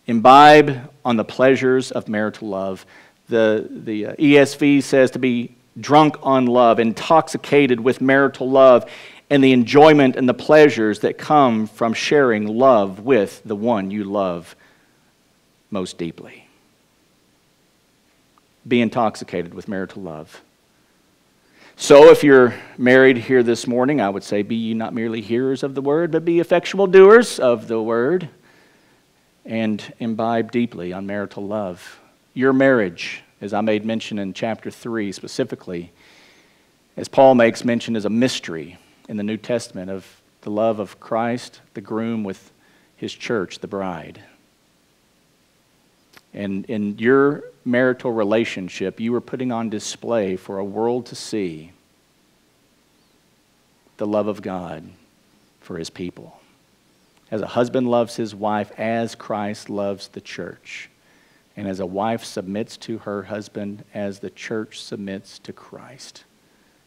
Imbibe 0.07 0.91
on 1.05 1.17
the 1.17 1.25
pleasures 1.25 1.93
of 1.93 2.09
marital 2.09 2.49
love. 2.49 2.87
The, 3.29 3.69
the 3.69 4.07
uh, 4.07 4.15
ESV 4.15 4.83
says 4.83 5.11
to 5.11 5.19
be 5.19 5.55
drunk 5.79 6.17
on 6.23 6.47
love, 6.47 6.81
intoxicated 6.81 7.79
with 7.79 8.01
marital 8.01 8.51
love, 8.51 8.91
and 9.29 9.45
the 9.45 9.53
enjoyment 9.53 10.17
and 10.17 10.27
the 10.27 10.33
pleasures 10.33 11.01
that 11.01 11.19
come 11.19 11.67
from 11.67 11.93
sharing 11.93 12.47
love 12.47 13.01
with 13.01 13.43
the 13.45 13.57
one 13.57 13.91
you 13.91 14.05
love 14.05 14.57
most 15.71 15.99
deeply. 15.99 16.49
Be 18.67 18.81
intoxicated 18.81 19.53
with 19.53 19.69
marital 19.69 20.01
love. 20.01 20.41
So, 21.79 22.11
if 22.11 22.25
you're 22.25 22.55
married 22.79 23.19
here 23.19 23.43
this 23.43 23.67
morning, 23.67 24.01
I 24.01 24.09
would 24.09 24.25
say, 24.25 24.41
be 24.41 24.57
ye 24.57 24.73
not 24.73 24.95
merely 24.95 25.21
hearers 25.21 25.63
of 25.63 25.75
the 25.75 25.83
word, 25.83 26.11
but 26.11 26.25
be 26.25 26.41
effectual 26.41 26.87
doers 26.87 27.39
of 27.39 27.69
the 27.69 27.81
word, 27.81 28.31
and 29.45 29.93
imbibe 29.99 30.51
deeply 30.51 30.95
on 30.95 31.07
marital 31.07 31.47
love. 31.47 32.01
Your 32.33 32.55
marriage, 32.55 33.23
as 33.43 33.53
I 33.53 33.61
made 33.61 33.85
mention 33.85 34.19
in 34.19 34.33
chapter 34.33 34.71
3 34.71 35.13
specifically, 35.13 35.93
as 36.97 37.09
Paul 37.09 37.35
makes 37.35 37.63
mention, 37.63 37.95
is 37.95 38.07
a 38.07 38.11
mystery 38.11 38.79
in 39.11 39.19
the 39.19 39.23
New 39.23 39.37
Testament 39.37 39.91
of 39.91 40.07
the 40.41 40.51
love 40.51 40.79
of 40.79 40.99
Christ, 40.99 41.61
the 41.75 41.83
groom, 41.83 42.25
with 42.25 42.53
his 42.97 43.13
church, 43.13 43.59
the 43.59 43.69
bride. 43.69 44.23
And 46.33 46.65
in 46.65 46.99
your 46.99 47.45
marital 47.67 48.13
relationship, 48.13 49.01
you 49.01 49.15
are 49.15 49.21
putting 49.21 49.51
on 49.51 49.69
display 49.69 50.37
for 50.37 50.59
a 50.59 50.65
world 50.65 51.07
to 51.07 51.17
see 51.17 51.73
the 53.97 54.07
love 54.07 54.29
of 54.29 54.41
God 54.41 54.85
for 55.61 55.77
his 55.77 55.91
people. 55.91 56.41
As 57.31 57.41
a 57.41 57.47
husband 57.47 57.91
loves 57.91 58.17
his 58.17 58.35
wife, 58.35 58.71
as 58.79 59.15
Christ 59.15 59.69
loves 59.69 60.09
the 60.09 60.21
church. 60.21 60.89
And 61.57 61.67
as 61.67 61.81
a 61.81 61.87
wife 61.87 62.23
submits 62.23 62.77
to 62.79 62.99
her 62.99 63.25
husband, 63.25 63.85
as 63.93 64.21
the 64.21 64.31
church 64.31 64.81
submits 64.81 65.39
to 65.41 65.53
Christ. 65.53 66.25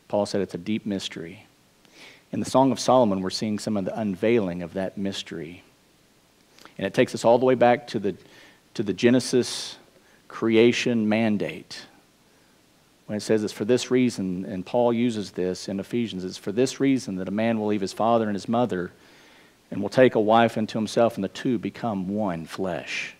Paul 0.07 0.25
said 0.25 0.41
it's 0.41 0.53
a 0.53 0.59
deep 0.59 0.85
mystery. 0.85 1.45
In 2.31 2.39
the 2.39 2.49
Song 2.49 2.71
of 2.71 2.79
Solomon, 2.79 3.21
we're 3.21 3.31
seeing 3.31 3.59
some 3.59 3.75
of 3.75 3.85
the 3.85 3.99
unveiling 3.99 4.61
of 4.61 4.73
that 4.75 4.97
mystery. 4.97 5.63
And 6.77 6.85
it 6.85 6.93
takes 6.93 7.13
us 7.15 7.25
all 7.25 7.39
the 7.39 7.45
way 7.45 7.55
back 7.55 7.87
to 7.87 7.99
the, 7.99 8.15
to 8.75 8.83
the 8.83 8.93
Genesis 8.93 9.78
creation 10.29 11.09
mandate. 11.09 11.85
When 13.07 13.17
it 13.17 13.21
says 13.21 13.43
it's 13.43 13.51
for 13.51 13.65
this 13.65 13.91
reason, 13.91 14.45
and 14.45 14.65
Paul 14.65 14.93
uses 14.93 15.31
this 15.31 15.67
in 15.67 15.79
Ephesians, 15.79 16.23
it's 16.23 16.37
for 16.37 16.53
this 16.53 16.79
reason 16.79 17.17
that 17.17 17.27
a 17.27 17.31
man 17.31 17.59
will 17.59 17.67
leave 17.67 17.81
his 17.81 17.91
father 17.91 18.25
and 18.25 18.35
his 18.35 18.47
mother 18.47 18.91
and 19.71 19.81
will 19.81 19.89
take 19.89 20.15
a 20.15 20.19
wife 20.19 20.57
unto 20.57 20.79
himself, 20.79 21.15
and 21.15 21.23
the 21.23 21.27
two 21.27 21.57
become 21.57 22.07
one 22.07 22.45
flesh. 22.45 23.15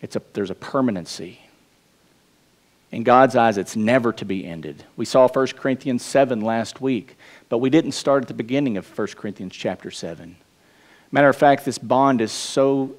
It's 0.00 0.14
a, 0.14 0.22
there's 0.34 0.50
a 0.50 0.54
permanency. 0.54 1.40
In 2.92 3.02
God's 3.02 3.34
eyes, 3.34 3.58
it's 3.58 3.76
never 3.76 4.12
to 4.12 4.24
be 4.24 4.46
ended. 4.46 4.84
We 4.96 5.04
saw 5.04 5.26
1 5.26 5.46
Corinthians 5.48 6.02
7 6.02 6.40
last 6.40 6.80
week, 6.80 7.16
but 7.48 7.58
we 7.58 7.70
didn't 7.70 7.92
start 7.92 8.22
at 8.22 8.28
the 8.28 8.34
beginning 8.34 8.76
of 8.76 8.98
1 8.98 9.08
Corinthians 9.16 9.54
chapter 9.54 9.90
7. 9.90 10.36
Matter 11.10 11.28
of 11.28 11.36
fact, 11.36 11.64
this 11.64 11.78
bond 11.78 12.20
is 12.20 12.32
so 12.32 12.94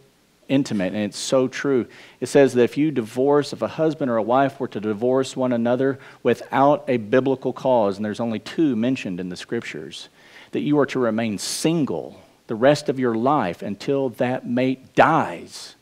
intimate 0.47 0.93
and 0.93 1.03
it's 1.03 1.17
so 1.17 1.47
true. 1.47 1.87
It 2.19 2.27
says 2.27 2.53
that 2.53 2.63
if 2.63 2.77
you 2.77 2.91
divorce, 2.91 3.53
if 3.53 3.61
a 3.61 3.67
husband 3.67 4.11
or 4.11 4.17
a 4.17 4.23
wife 4.23 4.59
were 4.59 4.67
to 4.69 4.79
divorce 4.79 5.35
one 5.35 5.51
another 5.51 5.99
without 6.23 6.83
a 6.87 6.97
biblical 6.97 7.53
cause, 7.53 7.97
and 7.97 8.05
there's 8.05 8.19
only 8.19 8.39
two 8.39 8.75
mentioned 8.75 9.19
in 9.19 9.29
the 9.29 9.35
scriptures, 9.35 10.09
that 10.51 10.61
you 10.61 10.79
are 10.79 10.85
to 10.85 10.99
remain 10.99 11.37
single 11.37 12.21
the 12.47 12.55
rest 12.55 12.89
of 12.89 12.99
your 12.99 13.15
life 13.15 13.61
until 13.61 14.09
that 14.09 14.47
mate 14.47 14.95
dies 14.95 15.75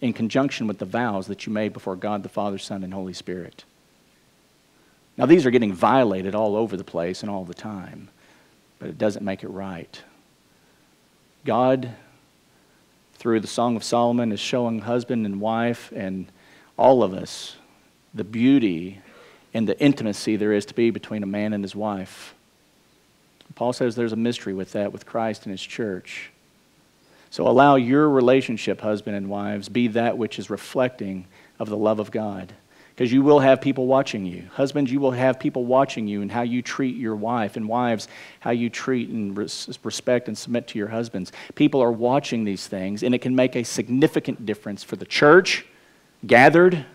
in 0.00 0.12
conjunction 0.12 0.66
with 0.66 0.78
the 0.78 0.84
vows 0.84 1.26
that 1.26 1.46
you 1.46 1.52
made 1.52 1.72
before 1.72 1.96
God 1.96 2.22
the 2.22 2.28
Father, 2.28 2.58
Son, 2.58 2.82
and 2.82 2.92
Holy 2.92 3.12
Spirit. 3.12 3.64
Now, 5.16 5.26
these 5.26 5.46
are 5.46 5.50
getting 5.50 5.72
violated 5.72 6.34
all 6.34 6.56
over 6.56 6.76
the 6.76 6.84
place 6.84 7.22
and 7.22 7.30
all 7.30 7.44
the 7.44 7.54
time, 7.54 8.08
but 8.78 8.88
it 8.88 8.98
doesn't 8.98 9.24
make 9.24 9.42
it 9.42 9.48
right. 9.48 10.02
God, 11.44 11.90
through 13.26 13.40
the 13.40 13.48
Song 13.48 13.74
of 13.74 13.82
Solomon, 13.82 14.30
is 14.30 14.38
showing 14.38 14.78
husband 14.78 15.26
and 15.26 15.40
wife 15.40 15.92
and 15.96 16.30
all 16.78 17.02
of 17.02 17.12
us 17.12 17.56
the 18.14 18.22
beauty 18.22 19.00
and 19.52 19.68
the 19.68 19.76
intimacy 19.80 20.36
there 20.36 20.52
is 20.52 20.64
to 20.66 20.74
be 20.74 20.90
between 20.90 21.24
a 21.24 21.26
man 21.26 21.52
and 21.52 21.64
his 21.64 21.74
wife. 21.74 22.36
Paul 23.56 23.72
says 23.72 23.96
there's 23.96 24.12
a 24.12 24.16
mystery 24.16 24.54
with 24.54 24.70
that 24.74 24.92
with 24.92 25.06
Christ 25.06 25.44
and 25.44 25.50
his 25.50 25.60
church. 25.60 26.30
So 27.30 27.48
allow 27.48 27.74
your 27.74 28.08
relationship, 28.08 28.80
husband 28.80 29.16
and 29.16 29.28
wives, 29.28 29.68
be 29.68 29.88
that 29.88 30.16
which 30.16 30.38
is 30.38 30.48
reflecting 30.48 31.26
of 31.58 31.68
the 31.68 31.76
love 31.76 31.98
of 31.98 32.12
God. 32.12 32.52
Because 32.96 33.12
you 33.12 33.20
will 33.20 33.40
have 33.40 33.60
people 33.60 33.86
watching 33.86 34.24
you. 34.24 34.48
Husbands, 34.54 34.90
you 34.90 35.00
will 35.00 35.10
have 35.10 35.38
people 35.38 35.66
watching 35.66 36.08
you 36.08 36.22
and 36.22 36.32
how 36.32 36.40
you 36.40 36.62
treat 36.62 36.96
your 36.96 37.14
wife, 37.14 37.56
and 37.56 37.68
wives, 37.68 38.08
how 38.40 38.52
you 38.52 38.70
treat 38.70 39.10
and 39.10 39.36
respect 39.36 40.28
and 40.28 40.38
submit 40.38 40.66
to 40.68 40.78
your 40.78 40.88
husbands. 40.88 41.30
People 41.56 41.82
are 41.82 41.92
watching 41.92 42.44
these 42.44 42.66
things, 42.66 43.02
and 43.02 43.14
it 43.14 43.18
can 43.18 43.36
make 43.36 43.54
a 43.54 43.64
significant 43.64 44.46
difference 44.46 44.82
for 44.82 44.96
the 44.96 45.04
church 45.04 45.66
gathered. 46.26 46.86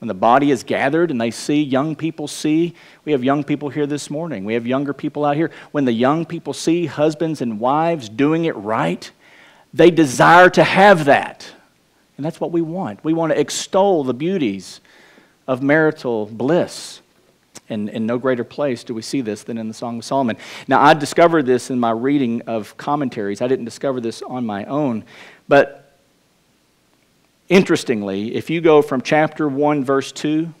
When 0.00 0.08
the 0.08 0.12
body 0.12 0.50
is 0.50 0.62
gathered 0.62 1.10
and 1.10 1.18
they 1.18 1.30
see, 1.30 1.62
young 1.62 1.96
people 1.96 2.28
see, 2.28 2.74
we 3.06 3.12
have 3.12 3.24
young 3.24 3.42
people 3.44 3.70
here 3.70 3.86
this 3.86 4.10
morning. 4.10 4.44
We 4.44 4.52
have 4.52 4.66
younger 4.66 4.92
people 4.92 5.24
out 5.24 5.36
here. 5.36 5.50
When 5.70 5.86
the 5.86 5.92
young 5.92 6.26
people 6.26 6.52
see 6.52 6.84
husbands 6.84 7.40
and 7.40 7.58
wives 7.58 8.10
doing 8.10 8.44
it 8.44 8.54
right, 8.56 9.10
they 9.72 9.90
desire 9.90 10.50
to 10.50 10.62
have 10.62 11.06
that. 11.06 11.50
And 12.18 12.26
that's 12.26 12.38
what 12.38 12.52
we 12.52 12.60
want. 12.60 13.02
We 13.02 13.14
want 13.14 13.32
to 13.32 13.40
extol 13.40 14.04
the 14.04 14.12
beauties 14.12 14.82
of 15.46 15.62
marital 15.62 16.26
bliss. 16.26 17.00
And 17.68 17.88
in 17.88 18.04
no 18.06 18.18
greater 18.18 18.44
place 18.44 18.84
do 18.84 18.94
we 18.94 19.02
see 19.02 19.20
this 19.20 19.42
than 19.42 19.56
in 19.56 19.68
the 19.68 19.74
Song 19.74 19.98
of 19.98 20.04
Solomon. 20.04 20.36
Now, 20.68 20.82
I 20.82 20.92
discovered 20.94 21.46
this 21.46 21.70
in 21.70 21.80
my 21.80 21.92
reading 21.92 22.42
of 22.42 22.76
commentaries. 22.76 23.40
I 23.40 23.48
didn't 23.48 23.64
discover 23.64 24.00
this 24.00 24.20
on 24.22 24.44
my 24.44 24.64
own. 24.64 25.04
But 25.48 25.98
interestingly, 27.48 28.34
if 28.34 28.50
you 28.50 28.60
go 28.60 28.82
from 28.82 29.00
chapter 29.00 29.48
1, 29.48 29.84
verse 29.84 30.12
2, 30.12 30.52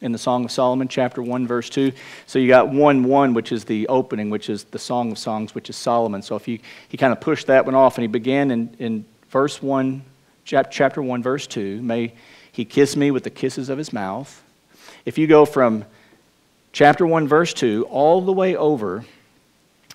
in 0.00 0.12
the 0.12 0.18
Song 0.18 0.44
of 0.44 0.50
Solomon, 0.50 0.88
chapter 0.88 1.22
1, 1.22 1.46
verse 1.46 1.68
2. 1.70 1.92
So 2.26 2.38
you 2.38 2.48
got 2.48 2.68
1 2.68 3.04
1, 3.04 3.34
which 3.34 3.52
is 3.52 3.64
the 3.64 3.88
opening, 3.88 4.30
which 4.30 4.48
is 4.48 4.64
the 4.64 4.78
Song 4.78 5.12
of 5.12 5.18
Songs, 5.18 5.54
which 5.54 5.70
is 5.70 5.76
Solomon. 5.76 6.22
So 6.22 6.36
if 6.36 6.46
you, 6.46 6.58
he 6.88 6.96
kind 6.96 7.12
of 7.12 7.20
pushed 7.20 7.48
that 7.48 7.64
one 7.64 7.74
off 7.74 7.96
and 7.96 8.02
he 8.02 8.08
began 8.08 8.50
in, 8.50 8.74
in 8.78 9.04
verse 9.30 9.62
1, 9.62 10.02
chapter 10.44 11.02
1, 11.02 11.22
verse 11.22 11.46
2. 11.46 11.82
May 11.82 12.12
he 12.58 12.64
kiss 12.64 12.96
me 12.96 13.12
with 13.12 13.22
the 13.22 13.30
kisses 13.30 13.68
of 13.68 13.78
his 13.78 13.92
mouth. 13.92 14.42
If 15.04 15.16
you 15.16 15.28
go 15.28 15.44
from 15.44 15.84
chapter 16.72 17.06
1, 17.06 17.28
verse 17.28 17.54
2, 17.54 17.86
all 17.88 18.20
the 18.20 18.32
way 18.32 18.56
over 18.56 19.04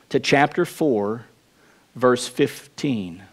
to 0.07 0.17
chapter 0.17 0.63
4, 0.63 1.25
verse 1.93 2.25
15. 2.25 3.23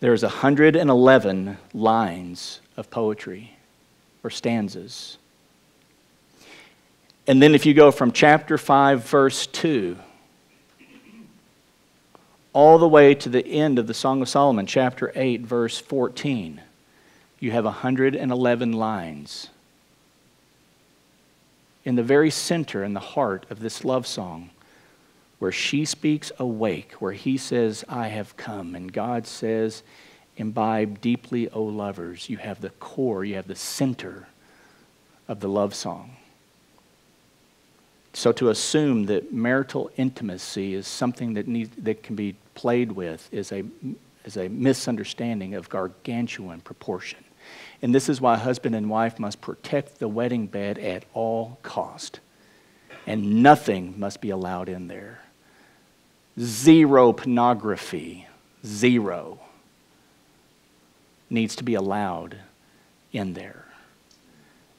there's 0.00 0.22
111 0.22 1.56
lines 1.72 2.60
of 2.76 2.90
poetry 2.90 3.56
or 4.22 4.28
stanzas. 4.28 5.16
And 7.26 7.40
then 7.40 7.54
if 7.54 7.64
you 7.64 7.72
go 7.72 7.90
from 7.90 8.12
chapter 8.12 8.58
5, 8.58 9.08
verse 9.08 9.46
2, 9.46 9.96
all 12.56 12.78
the 12.78 12.88
way 12.88 13.14
to 13.14 13.28
the 13.28 13.46
end 13.46 13.78
of 13.78 13.86
the 13.86 13.92
Song 13.92 14.22
of 14.22 14.30
Solomon, 14.30 14.64
chapter 14.64 15.12
8, 15.14 15.42
verse 15.42 15.76
14, 15.76 16.62
you 17.38 17.50
have 17.50 17.66
111 17.66 18.72
lines. 18.72 19.50
In 21.84 21.96
the 21.96 22.02
very 22.02 22.30
center 22.30 22.82
and 22.82 22.96
the 22.96 23.00
heart 23.00 23.44
of 23.50 23.60
this 23.60 23.84
love 23.84 24.06
song, 24.06 24.48
where 25.38 25.52
she 25.52 25.84
speaks 25.84 26.32
awake, 26.38 26.92
where 26.92 27.12
he 27.12 27.36
says, 27.36 27.84
I 27.90 28.08
have 28.08 28.38
come, 28.38 28.74
and 28.74 28.90
God 28.90 29.26
says, 29.26 29.82
Imbibe 30.38 31.02
deeply, 31.02 31.50
O 31.50 31.62
lovers. 31.62 32.30
You 32.30 32.38
have 32.38 32.62
the 32.62 32.70
core, 32.70 33.22
you 33.22 33.34
have 33.34 33.48
the 33.48 33.54
center 33.54 34.28
of 35.28 35.40
the 35.40 35.48
love 35.48 35.74
song. 35.74 36.16
So 38.14 38.32
to 38.32 38.48
assume 38.48 39.04
that 39.06 39.30
marital 39.30 39.90
intimacy 39.98 40.72
is 40.72 40.86
something 40.86 41.34
that, 41.34 41.46
needs, 41.46 41.76
that 41.76 42.02
can 42.02 42.16
be 42.16 42.34
played 42.56 42.90
with 42.90 43.28
is 43.32 43.52
a, 43.52 43.62
is 44.24 44.36
a 44.36 44.48
misunderstanding 44.48 45.54
of 45.54 45.68
gargantuan 45.68 46.60
proportion. 46.60 47.22
And 47.80 47.94
this 47.94 48.08
is 48.08 48.20
why 48.20 48.36
husband 48.36 48.74
and 48.74 48.90
wife 48.90 49.20
must 49.20 49.40
protect 49.40 50.00
the 50.00 50.08
wedding 50.08 50.48
bed 50.48 50.78
at 50.78 51.04
all 51.14 51.58
cost. 51.62 52.18
and 53.06 53.42
nothing 53.42 53.94
must 53.98 54.20
be 54.20 54.30
allowed 54.30 54.68
in 54.68 54.88
there. 54.88 55.20
Zero 56.38 57.12
pornography, 57.12 58.26
zero, 58.64 59.38
needs 61.30 61.56
to 61.56 61.64
be 61.64 61.74
allowed 61.74 62.36
in 63.12 63.34
there. 63.34 63.64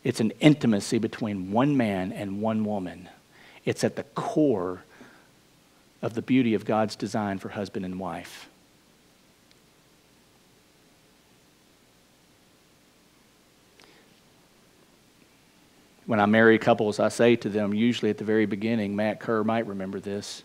It's 0.03 0.19
an 0.19 0.31
intimacy 0.39 0.99
between 0.99 1.51
one 1.51 1.75
man 1.75 2.11
and 2.11 2.41
one 2.41 2.63
woman. 2.63 3.09
It's 3.65 3.83
at 3.83 3.95
the 3.95 4.03
core 4.03 4.83
of 6.01 6.13
the 6.13 6.21
beauty 6.21 6.53
of 6.53 6.65
God's 6.65 6.95
design 6.95 7.39
for 7.39 7.49
husband 7.49 7.85
and 7.85 7.99
wife. 7.99 8.49
When 16.05 16.21
I 16.21 16.25
marry 16.25 16.57
couples, 16.57 16.99
I 17.01 17.09
say 17.09 17.35
to 17.37 17.49
them, 17.49 17.73
usually 17.73 18.09
at 18.09 18.17
the 18.17 18.23
very 18.23 18.45
beginning, 18.45 18.95
Matt 18.95 19.19
Kerr 19.19 19.43
might 19.43 19.67
remember 19.67 19.99
this. 19.99 20.43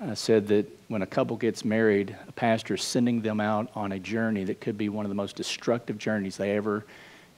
I 0.00 0.14
said 0.14 0.48
that 0.48 0.66
when 0.88 1.02
a 1.02 1.06
couple 1.06 1.36
gets 1.36 1.64
married, 1.64 2.16
a 2.26 2.32
pastor 2.32 2.74
is 2.74 2.82
sending 2.82 3.20
them 3.20 3.38
out 3.38 3.70
on 3.74 3.92
a 3.92 3.98
journey 3.98 4.44
that 4.44 4.60
could 4.60 4.76
be 4.76 4.88
one 4.88 5.04
of 5.04 5.10
the 5.10 5.14
most 5.14 5.36
destructive 5.36 5.98
journeys 5.98 6.36
they 6.36 6.56
ever 6.56 6.84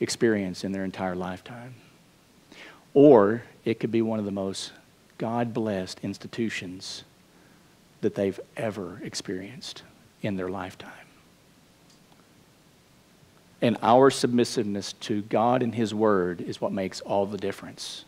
experience 0.00 0.64
in 0.64 0.72
their 0.72 0.84
entire 0.84 1.14
lifetime. 1.14 1.74
Or 2.94 3.42
it 3.64 3.78
could 3.78 3.90
be 3.90 4.00
one 4.00 4.18
of 4.18 4.24
the 4.24 4.30
most 4.30 4.72
God 5.22 5.54
blessed 5.54 6.00
institutions 6.02 7.04
that 8.00 8.16
they've 8.16 8.40
ever 8.56 9.00
experienced 9.04 9.84
in 10.20 10.34
their 10.34 10.48
lifetime. 10.48 10.90
And 13.60 13.76
our 13.82 14.10
submissiveness 14.10 14.94
to 15.02 15.22
God 15.22 15.62
and 15.62 15.72
His 15.72 15.94
Word 15.94 16.40
is 16.40 16.60
what 16.60 16.72
makes 16.72 17.00
all 17.02 17.24
the 17.24 17.38
difference. 17.38 18.04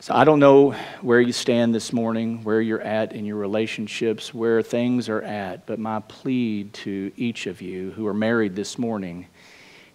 So 0.00 0.14
I 0.14 0.24
don't 0.24 0.40
know 0.40 0.70
where 1.02 1.20
you 1.20 1.34
stand 1.34 1.74
this 1.74 1.92
morning, 1.92 2.44
where 2.44 2.62
you're 2.62 2.80
at 2.80 3.12
in 3.12 3.26
your 3.26 3.36
relationships, 3.36 4.32
where 4.32 4.62
things 4.62 5.10
are 5.10 5.20
at, 5.20 5.66
but 5.66 5.78
my 5.78 6.00
plea 6.00 6.64
to 6.64 7.12
each 7.18 7.46
of 7.46 7.60
you 7.60 7.90
who 7.90 8.06
are 8.06 8.14
married 8.14 8.56
this 8.56 8.78
morning 8.78 9.26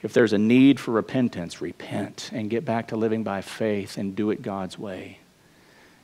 if 0.07 0.13
there's 0.13 0.31
a 0.31 0.37
need 0.37 0.79
for 0.79 0.91
repentance, 0.91 1.61
repent 1.61 2.29
and 2.31 2.49
get 2.49 2.63
back 2.63 2.87
to 2.87 2.95
living 2.95 3.25
by 3.25 3.41
faith 3.41 3.97
and 3.97 4.15
do 4.15 4.31
it 4.31 4.41
God's 4.41 4.79
way. 4.79 5.19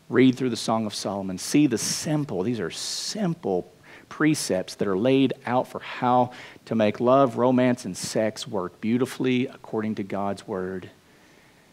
Read 0.09 0.35
through 0.35 0.49
the 0.49 0.57
Song 0.57 0.85
of 0.85 0.93
Solomon. 0.93 1.37
See 1.37 1.67
the 1.67 1.77
simple, 1.77 2.43
these 2.43 2.59
are 2.59 2.69
simple 2.69 3.71
precepts 4.09 4.75
that 4.75 4.89
are 4.89 4.97
laid 4.97 5.31
out 5.45 5.69
for 5.69 5.79
how 5.79 6.33
to 6.65 6.75
make 6.75 6.99
love, 6.99 7.37
romance, 7.37 7.85
and 7.85 7.95
sex 7.95 8.45
work 8.45 8.81
beautifully 8.81 9.47
according 9.47 9.95
to 9.95 10.03
God's 10.03 10.45
word. 10.45 10.89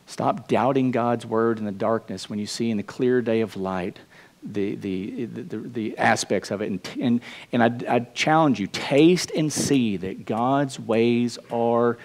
Stop 0.06 0.46
doubting 0.46 0.92
God's 0.92 1.26
word 1.26 1.58
in 1.58 1.64
the 1.64 1.72
darkness 1.72 2.30
when 2.30 2.38
you 2.38 2.46
see 2.46 2.70
in 2.70 2.76
the 2.76 2.84
clear 2.84 3.20
day 3.20 3.40
of 3.40 3.56
light 3.56 3.98
the, 4.44 4.76
the, 4.76 5.24
the, 5.24 5.56
the 5.58 5.98
aspects 5.98 6.52
of 6.52 6.62
it. 6.62 6.70
And, 6.70 6.88
and, 7.00 7.20
and 7.50 7.60
I, 7.60 7.96
I 7.96 7.98
challenge 8.14 8.60
you 8.60 8.68
taste 8.68 9.32
and 9.32 9.52
see 9.52 9.96
that 9.96 10.24
God's 10.26 10.78
ways 10.78 11.36
are 11.50 11.98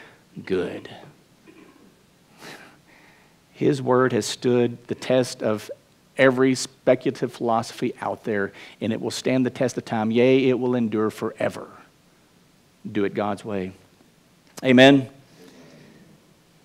good. 0.44 0.90
His 3.54 3.82
word 3.82 4.12
has 4.14 4.26
stood 4.26 4.86
the 4.88 4.96
test 4.96 5.42
of 5.42 5.72
every 6.18 6.56
speculative 6.56 7.34
philosophy 7.34 7.94
out 8.02 8.24
there, 8.24 8.52
and 8.82 8.92
it 8.92 9.00
will 9.00 9.12
stand 9.12 9.46
the 9.46 9.50
test 9.50 9.78
of 9.78 9.86
time. 9.86 10.12
Yea, 10.12 10.50
it 10.50 10.60
will 10.60 10.76
endure 10.76 11.10
forever. 11.10 11.68
Do 12.90 13.06
it 13.06 13.14
God's 13.14 13.44
way. 13.46 13.72
Amen. 14.64 15.10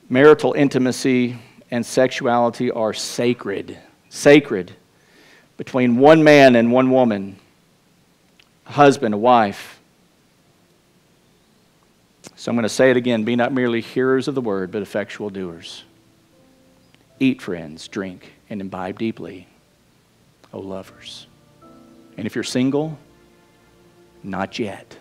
Marital 0.08 0.52
intimacy 0.52 1.38
and 1.70 1.84
sexuality 1.86 2.70
are 2.70 2.92
sacred. 2.92 3.78
Sacred 4.08 4.72
between 5.56 5.96
one 5.96 6.24
man 6.24 6.56
and 6.56 6.72
one 6.72 6.90
woman, 6.90 7.36
a 8.66 8.72
husband, 8.72 9.14
a 9.14 9.18
wife. 9.18 9.79
So 12.40 12.50
I'm 12.50 12.56
going 12.56 12.62
to 12.62 12.70
say 12.70 12.90
it 12.90 12.96
again 12.96 13.24
be 13.24 13.36
not 13.36 13.52
merely 13.52 13.82
hearers 13.82 14.26
of 14.26 14.34
the 14.34 14.40
word, 14.40 14.70
but 14.70 14.80
effectual 14.80 15.28
doers. 15.28 15.84
Eat, 17.18 17.42
friends, 17.42 17.86
drink, 17.86 18.32
and 18.48 18.62
imbibe 18.62 18.98
deeply, 18.98 19.46
O 20.54 20.60
lovers. 20.60 21.26
And 22.16 22.26
if 22.26 22.34
you're 22.34 22.42
single, 22.42 22.98
not 24.22 24.58
yet. 24.58 24.96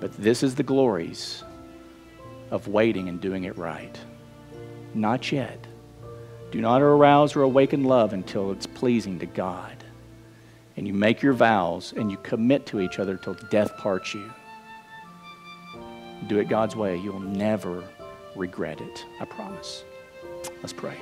But 0.00 0.16
this 0.16 0.42
is 0.42 0.54
the 0.54 0.62
glories 0.62 1.44
of 2.50 2.68
waiting 2.68 3.10
and 3.10 3.20
doing 3.20 3.44
it 3.44 3.58
right. 3.58 4.00
Not 4.94 5.30
yet. 5.30 5.66
Do 6.50 6.58
not 6.58 6.80
arouse 6.80 7.36
or 7.36 7.42
awaken 7.42 7.84
love 7.84 8.14
until 8.14 8.50
it's 8.50 8.66
pleasing 8.66 9.18
to 9.18 9.26
God. 9.26 9.76
And 10.78 10.86
you 10.88 10.94
make 10.94 11.20
your 11.20 11.34
vows 11.34 11.92
and 11.94 12.10
you 12.10 12.16
commit 12.16 12.64
to 12.68 12.80
each 12.80 12.98
other 12.98 13.18
till 13.18 13.34
death 13.50 13.76
parts 13.76 14.14
you. 14.14 14.32
Do 16.26 16.38
it 16.38 16.48
God's 16.48 16.74
way. 16.74 16.96
You'll 16.96 17.20
never 17.20 17.84
regret 18.34 18.80
it. 18.80 19.04
I 19.20 19.24
promise. 19.24 19.84
Let's 20.62 20.72
pray. 20.72 20.96